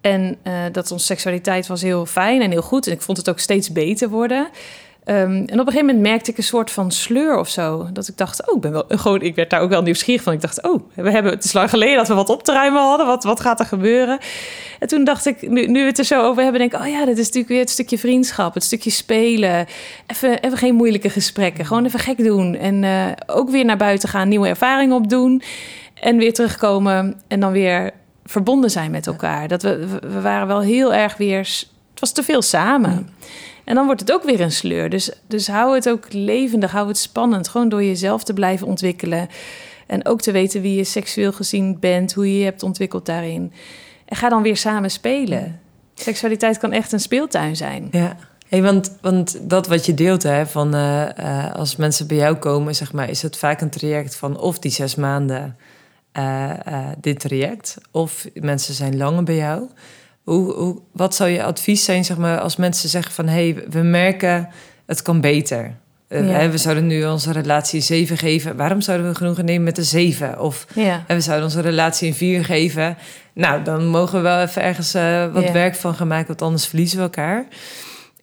[0.00, 0.38] En
[0.72, 2.86] dat onze seksualiteit was heel fijn en heel goed.
[2.86, 4.48] En ik vond het ook steeds beter worden.
[5.06, 7.86] Ehm, en op een gegeven moment merkte ik een soort van sleur of zo.
[7.92, 10.32] Dat ik dacht, oh, ik ben wel gewoon, ik werd daar ook wel nieuwsgierig van.
[10.32, 12.82] Ik dacht, oh, we hebben, het is lang geleden dat we wat op te ruimen
[12.82, 13.06] hadden.
[13.06, 14.18] Wat, wat gaat er gebeuren?
[14.78, 16.86] En toen dacht ik, nu, nu we het er zo over hebben, denk ik, oh
[16.88, 19.66] ja, dit is natuurlijk weer het stukje vriendschap, het stukje spelen.
[20.06, 22.54] Even, even geen moeilijke gesprekken, gewoon even gek doen.
[22.54, 25.42] En eh, ook weer naar buiten gaan, nieuwe ervaringen opdoen.
[26.00, 27.90] En weer terugkomen en dan weer
[28.24, 29.48] verbonden zijn met elkaar.
[29.48, 33.08] Dat we, we- waren wel heel erg weer, het was te veel samen.
[33.66, 34.90] En dan wordt het ook weer een sleur.
[34.90, 37.48] Dus, dus hou het ook levendig, hou het spannend.
[37.48, 39.28] Gewoon door jezelf te blijven ontwikkelen.
[39.86, 43.52] En ook te weten wie je seksueel gezien bent, hoe je je hebt ontwikkeld daarin.
[44.04, 45.60] En ga dan weer samen spelen.
[45.94, 47.88] Seksualiteit kan echt een speeltuin zijn.
[47.90, 48.16] Ja.
[48.48, 52.36] Hey, want, want dat wat je deelt, hè, van eh, eh, als mensen bij jou
[52.36, 55.56] komen, zeg maar, is het vaak een traject van of die zes maanden
[56.12, 56.50] eh,
[57.00, 59.68] dit traject, of mensen zijn langer bij jou.
[60.26, 63.64] Hoe, hoe, wat zou je advies zijn, zeg maar, als mensen zeggen van hé, hey,
[63.70, 64.48] we merken
[64.86, 65.74] het kan beter.
[66.08, 66.50] Eh, Ja.
[66.50, 68.56] we zouden nu onze relatie een 7 geven.
[68.56, 70.40] Waarom zouden we genoegen nemen met een 7?
[70.40, 72.96] Of Ja, we zouden onze relatie een 4 geven.
[73.34, 75.52] Nou, dan mogen we wel even ergens eh, wat Ja.
[75.52, 77.46] werk van gaan maken, want anders verliezen we elkaar.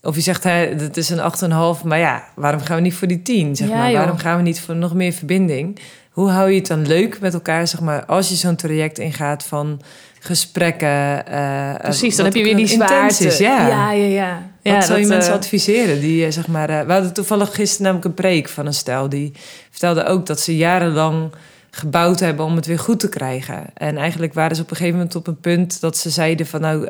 [0.02, 3.08] Of je zegt, hè, het is een 8,5, maar ja, waarom gaan we niet voor
[3.08, 3.56] die 10?
[3.56, 3.90] Zeg maar?
[3.92, 3.98] joh.
[4.00, 5.80] Waarom gaan we niet voor nog meer verbinding?
[6.12, 9.44] Hoe hou je het dan leuk met elkaar, zeg maar, als je zo'n traject ingaat
[9.44, 9.82] van
[10.24, 11.28] gesprekken?
[11.28, 12.16] eh, precies.
[12.16, 13.26] Dan heb je weer die zwaarte.
[13.26, 13.68] is, ja.
[13.68, 14.42] ja, ja.
[14.62, 14.74] ja.
[14.74, 16.00] Wat zou je mensen eh, adviseren?
[16.00, 19.10] Die, zeg maar, we hadden toevallig gisteren namelijk een preek van een stel.
[19.10, 19.32] Die
[19.70, 21.32] vertelde ook dat ze jarenlang
[21.72, 23.66] gebouwd hebben om het weer goed te krijgen.
[23.74, 26.62] En eigenlijk waren ze op een gegeven moment op een punt dat ze zeiden van
[26.62, 26.88] nou,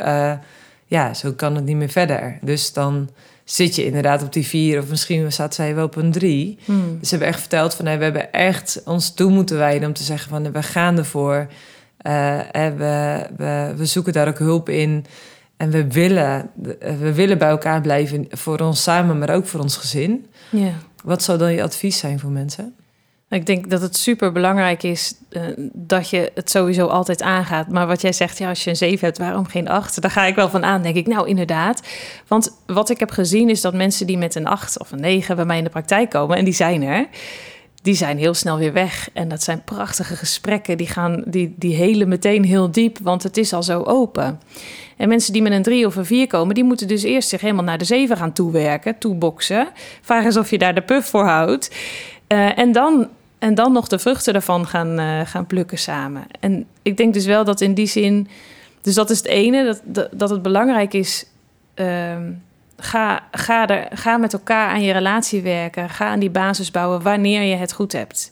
[0.85, 2.37] ja, zo kan het niet meer verder.
[2.41, 3.09] Dus dan
[3.43, 6.57] zit je inderdaad op die vier of misschien staat zij wel op een drie.
[6.65, 6.97] hmm.
[6.99, 9.93] Dus ze hebben echt verteld van nee, we hebben echt ons toe moeten wijden om
[9.93, 11.47] te zeggen van we gaan ervoor.
[12.03, 12.39] Eh,
[12.77, 15.05] we, we, we zoeken daar ook hulp in.
[15.57, 16.49] En we willen,
[16.79, 20.25] we willen bij elkaar blijven voor ons samen, maar ook voor ons gezin.
[20.49, 20.71] ja.
[21.03, 22.75] Wat zou dan je advies zijn voor mensen?
[23.29, 25.41] Ik denk dat het super belangrijk is eh,
[25.73, 27.67] dat je het sowieso altijd aangaat.
[27.69, 30.01] Maar wat jij zegt, ja, als je een 7 hebt, waarom geen 8?
[30.01, 31.07] Daar ga ik wel van aan, denk ik.
[31.07, 31.81] Nou, inderdaad.
[32.27, 35.35] Want wat ik heb gezien is dat mensen die met een 8 of een 9
[35.35, 37.07] bij mij in de praktijk komen, en die zijn er,
[37.83, 39.09] die zijn heel snel weer weg.
[39.13, 40.77] En dat zijn prachtige gesprekken.
[40.77, 44.39] Die, gaan, die, die helen meteen heel diep, want het is al zo open.
[44.97, 47.41] En mensen die met een drie of een vier komen, die moeten dus eerst zich
[47.41, 49.67] helemaal naar de zeven gaan toewerken, toeboksen.
[50.01, 51.75] Vraag eens of je daar de puff voor houdt.
[52.27, 53.09] Uh, en, dan,
[53.39, 56.23] en dan nog de vruchten ervan gaan, uh, gaan plukken samen.
[56.39, 58.27] En ik denk dus wel dat in die zin.
[58.81, 61.25] Dus dat is het ene, dat, dat, het belangrijk is.
[61.75, 62.15] Uh,
[62.83, 65.89] ga, ga, er, ga met elkaar aan je relatie werken.
[65.89, 68.31] Ga aan die basis bouwen wanneer je het goed hebt.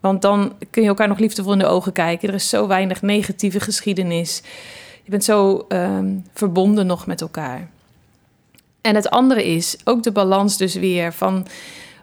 [0.00, 2.28] Want dan kun je elkaar nog liefdevol in de ogen kijken.
[2.28, 4.42] Er is zo weinig negatieve geschiedenis.
[5.02, 7.68] Je bent zo um, verbonden nog met elkaar.
[8.80, 11.46] En het andere is ook de balans dus weer van...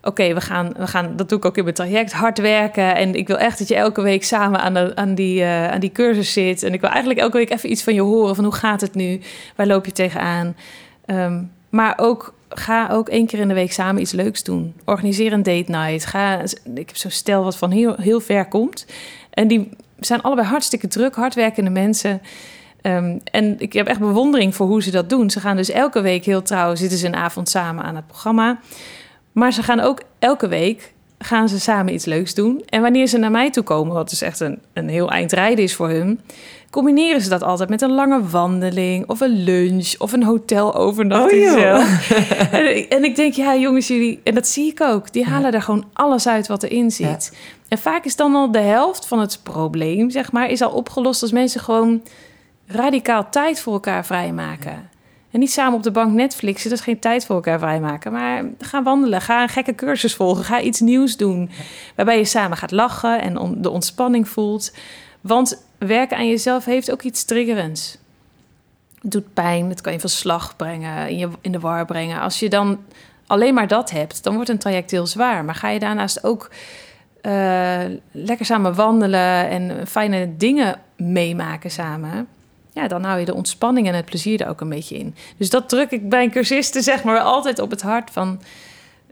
[0.01, 2.95] Oké, we, gaan, we gaan, dat doe ik ook in mijn traject, hard werken.
[2.95, 5.79] En ik wil echt dat je elke week samen aan, de, aan, die, uh, aan
[5.79, 6.63] die cursus zit.
[6.63, 8.35] En ik wil eigenlijk elke week even iets van je horen.
[8.35, 9.21] Van hoe gaat het nu?
[9.55, 10.55] Waar loop je tegenaan?
[11.05, 14.73] Um, maar ook ga ook één keer in de week samen iets leuks doen.
[14.85, 16.05] Organiseer een date night.
[16.05, 16.41] Ga,
[16.75, 18.85] ik heb zo'n stel wat van heel, heel ver komt.
[19.29, 19.69] En die
[19.99, 22.21] zijn allebei hartstikke druk, hardwerkende mensen.
[22.81, 25.29] Um, en ik heb echt bewondering voor hoe ze dat doen.
[25.29, 28.59] Ze gaan dus elke week heel trouw, zitten ze een avond samen aan het programma.
[29.31, 32.63] Maar ze gaan ook elke week gaan ze samen iets leuks doen.
[32.65, 35.63] En wanneer ze naar mij toe komen, wat dus echt een, een heel eind rijden
[35.63, 36.19] is voor hun,
[36.75, 41.49] combineren ze dat altijd met een lange wandeling of een lunch of een hotelovernachting.
[41.51, 42.01] Oh,
[42.59, 45.61] en, en, ik denk, ja jongens, jullie, en dat zie ik ook, die halen er
[45.61, 47.37] gewoon alles uit wat erin zit.
[47.67, 51.21] En vaak is dan al de helft van het probleem, zeg maar, is al opgelost
[51.21, 52.01] als mensen gewoon
[52.67, 54.89] radicaal tijd voor elkaar vrijmaken.
[55.31, 58.11] En niet samen op de bank Netflixen, dat is geen tijd voor elkaar vrijmaken.
[58.11, 61.49] Maar ga wandelen, ga een gekke cursus volgen, ga iets nieuws doen.
[61.95, 64.73] Waarbij je samen gaat lachen en de ontspanning voelt.
[65.21, 67.97] Want werken aan jezelf heeft ook iets triggerends.
[69.01, 72.21] Het doet pijn, het kan je van slag brengen, in, je, in de war brengen.
[72.21, 72.79] Als je dan
[73.27, 75.45] alleen maar dat hebt, dan wordt een traject heel zwaar.
[75.45, 76.49] Maar ga je daarnaast ook
[77.21, 77.81] uh,
[78.11, 82.27] lekker samen wandelen en fijne dingen meemaken samen
[82.75, 85.15] ja, dan hou je de ontspanning en het plezier er ook een beetje in.
[85.37, 88.41] Dus dat druk ik bij een cursiste zeg maar altijd op het hart van...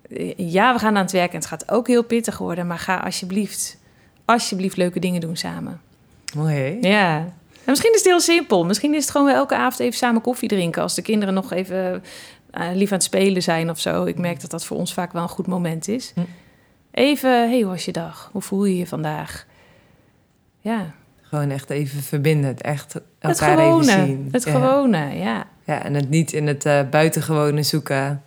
[0.10, 2.68] Eh, ja, we gaan aan het werk en het gaat ook heel pittig worden...
[2.68, 3.78] maar ga alsjeblieft,
[4.26, 5.82] alsjeblieft leuke dingen doen samen.
[6.36, 6.78] Mooi?
[6.82, 7.18] Ja.
[7.18, 8.66] En misschien is het heel simpel.
[8.66, 10.82] Misschien is het gewoon wel elke avond even samen koffie drinken...
[10.82, 12.04] als de kinderen nog even
[12.54, 14.06] uh, lief aan het spelen zijn of zo.
[14.06, 16.12] Ik merk dat dat voor ons vaak wel een goed moment is.
[16.16, 16.22] Hm.
[16.92, 18.30] Even, hey, hoe was je dag?
[18.32, 19.46] Hoe voel je je vandaag?
[20.60, 22.50] Ja, gewoon echt even verbinden.
[22.50, 24.28] Het echt elkaar het gewone, even zien.
[24.32, 25.48] Het gewone, ja.
[25.66, 28.24] Ja, en het niet in het uh, buitengewone zoeken.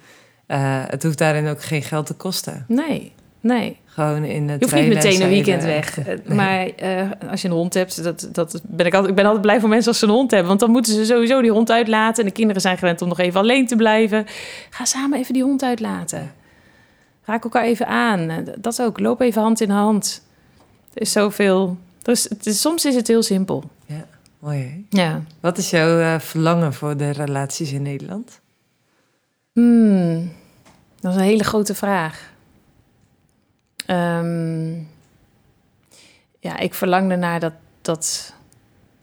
[0.48, 2.64] Uh, het hoeft daarin ook geen geld te kosten.
[2.68, 3.12] Nee,
[3.46, 3.76] nee.
[3.84, 5.96] Gewoon in het Je hoeft niet meteen een weekend weg.
[6.06, 6.36] Nee.
[6.36, 9.42] Maar uh, als je een hond hebt, dat, dat ben ik, altijd, ik ben altijd
[9.42, 10.48] blij voor mensen als ze een hond hebben.
[10.48, 12.22] Want dan moeten ze sowieso die hond uitlaten.
[12.22, 14.26] En de kinderen zijn gewend om nog even alleen te blijven.
[14.70, 16.32] Ga samen even die hond uitlaten.
[17.24, 18.44] Raak elkaar even aan.
[18.58, 19.00] Dat ook.
[19.00, 20.22] Loop even hand in hand.
[20.94, 21.76] Er is zoveel
[22.06, 23.64] dus soms is het heel simpel.
[23.86, 24.06] Ja,
[24.38, 25.02] mooi hè?
[25.02, 25.22] Ja.
[25.40, 28.40] Wat is jouw uh, verlangen voor de relaties in Nederland?
[29.52, 30.32] Hmm,
[31.00, 32.34] dat is een hele grote vraag.
[33.90, 34.88] Um,
[36.40, 38.34] ja, ik verlang ernaar dat, dat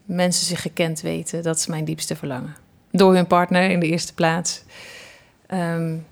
[0.04, 1.42] mensen zich gekend weten.
[1.42, 2.56] Dat is mijn diepste verlangen.
[2.90, 4.62] Door hun partner in de eerste plaats.
[5.48, 6.06] Um,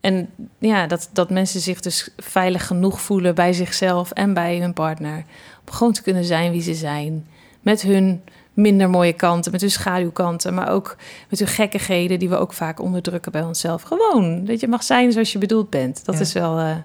[0.00, 4.72] en ja, dat, dat mensen zich dus veilig genoeg voelen bij zichzelf en bij hun
[4.72, 5.24] partner.
[5.66, 7.26] Om gewoon te kunnen zijn wie ze zijn.
[7.60, 10.96] Met hun minder mooie kanten, met hun schaduwkanten, maar ook
[11.28, 13.82] met hun gekkigheden die we ook vaak onderdrukken bij onszelf.
[13.82, 16.04] Gewoon dat je mag zijn zoals je bedoeld bent.
[16.04, 16.76] Dat is wel, uh,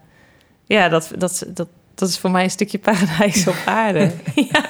[0.66, 4.12] ja, dat, dat, dat, dat is voor mij een stukje paradijs op aarde.
[4.52, 4.66] ja.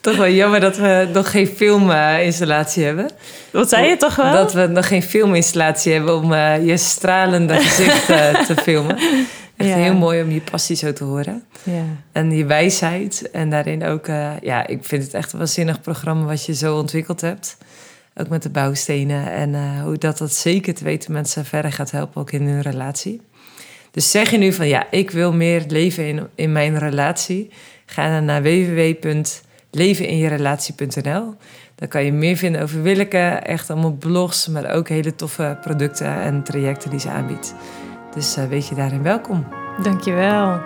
[0.00, 3.10] Toch wel jammer dat we nog geen filminstallatie hebben.
[3.52, 4.32] Wat zei je toch wel?
[4.32, 8.96] Dat we nog geen filminstallatie hebben om uh, je stralende gezicht uh, te filmen.
[9.56, 9.76] Echt ja.
[9.76, 11.44] heel mooi om je passie zo te horen.
[11.62, 11.84] Ja.
[12.12, 13.30] En je wijsheid.
[13.30, 16.76] En daarin ook, uh, ja, ik vind het echt een waanzinnig programma wat je zo
[16.76, 17.56] ontwikkeld hebt.
[18.14, 19.32] Ook met de bouwstenen.
[19.32, 23.20] En hoe dat dat zeker te weten mensen verder gaat helpen, ook in hun relatie.
[23.92, 27.50] Dus zeg je nu van ja, ik wil meer leven in, in mijn relatie.
[27.86, 31.34] Ga dan naar www.leveninjerelatie.nl.
[31.74, 33.40] Dan kan je meer vinden over Willeke.
[33.42, 37.54] Echt allemaal blogs, maar ook hele toffe producten en trajecten die ze aanbiedt.
[38.14, 39.46] Dus uh, weet je daarin welkom.
[39.82, 40.60] Dankjewel.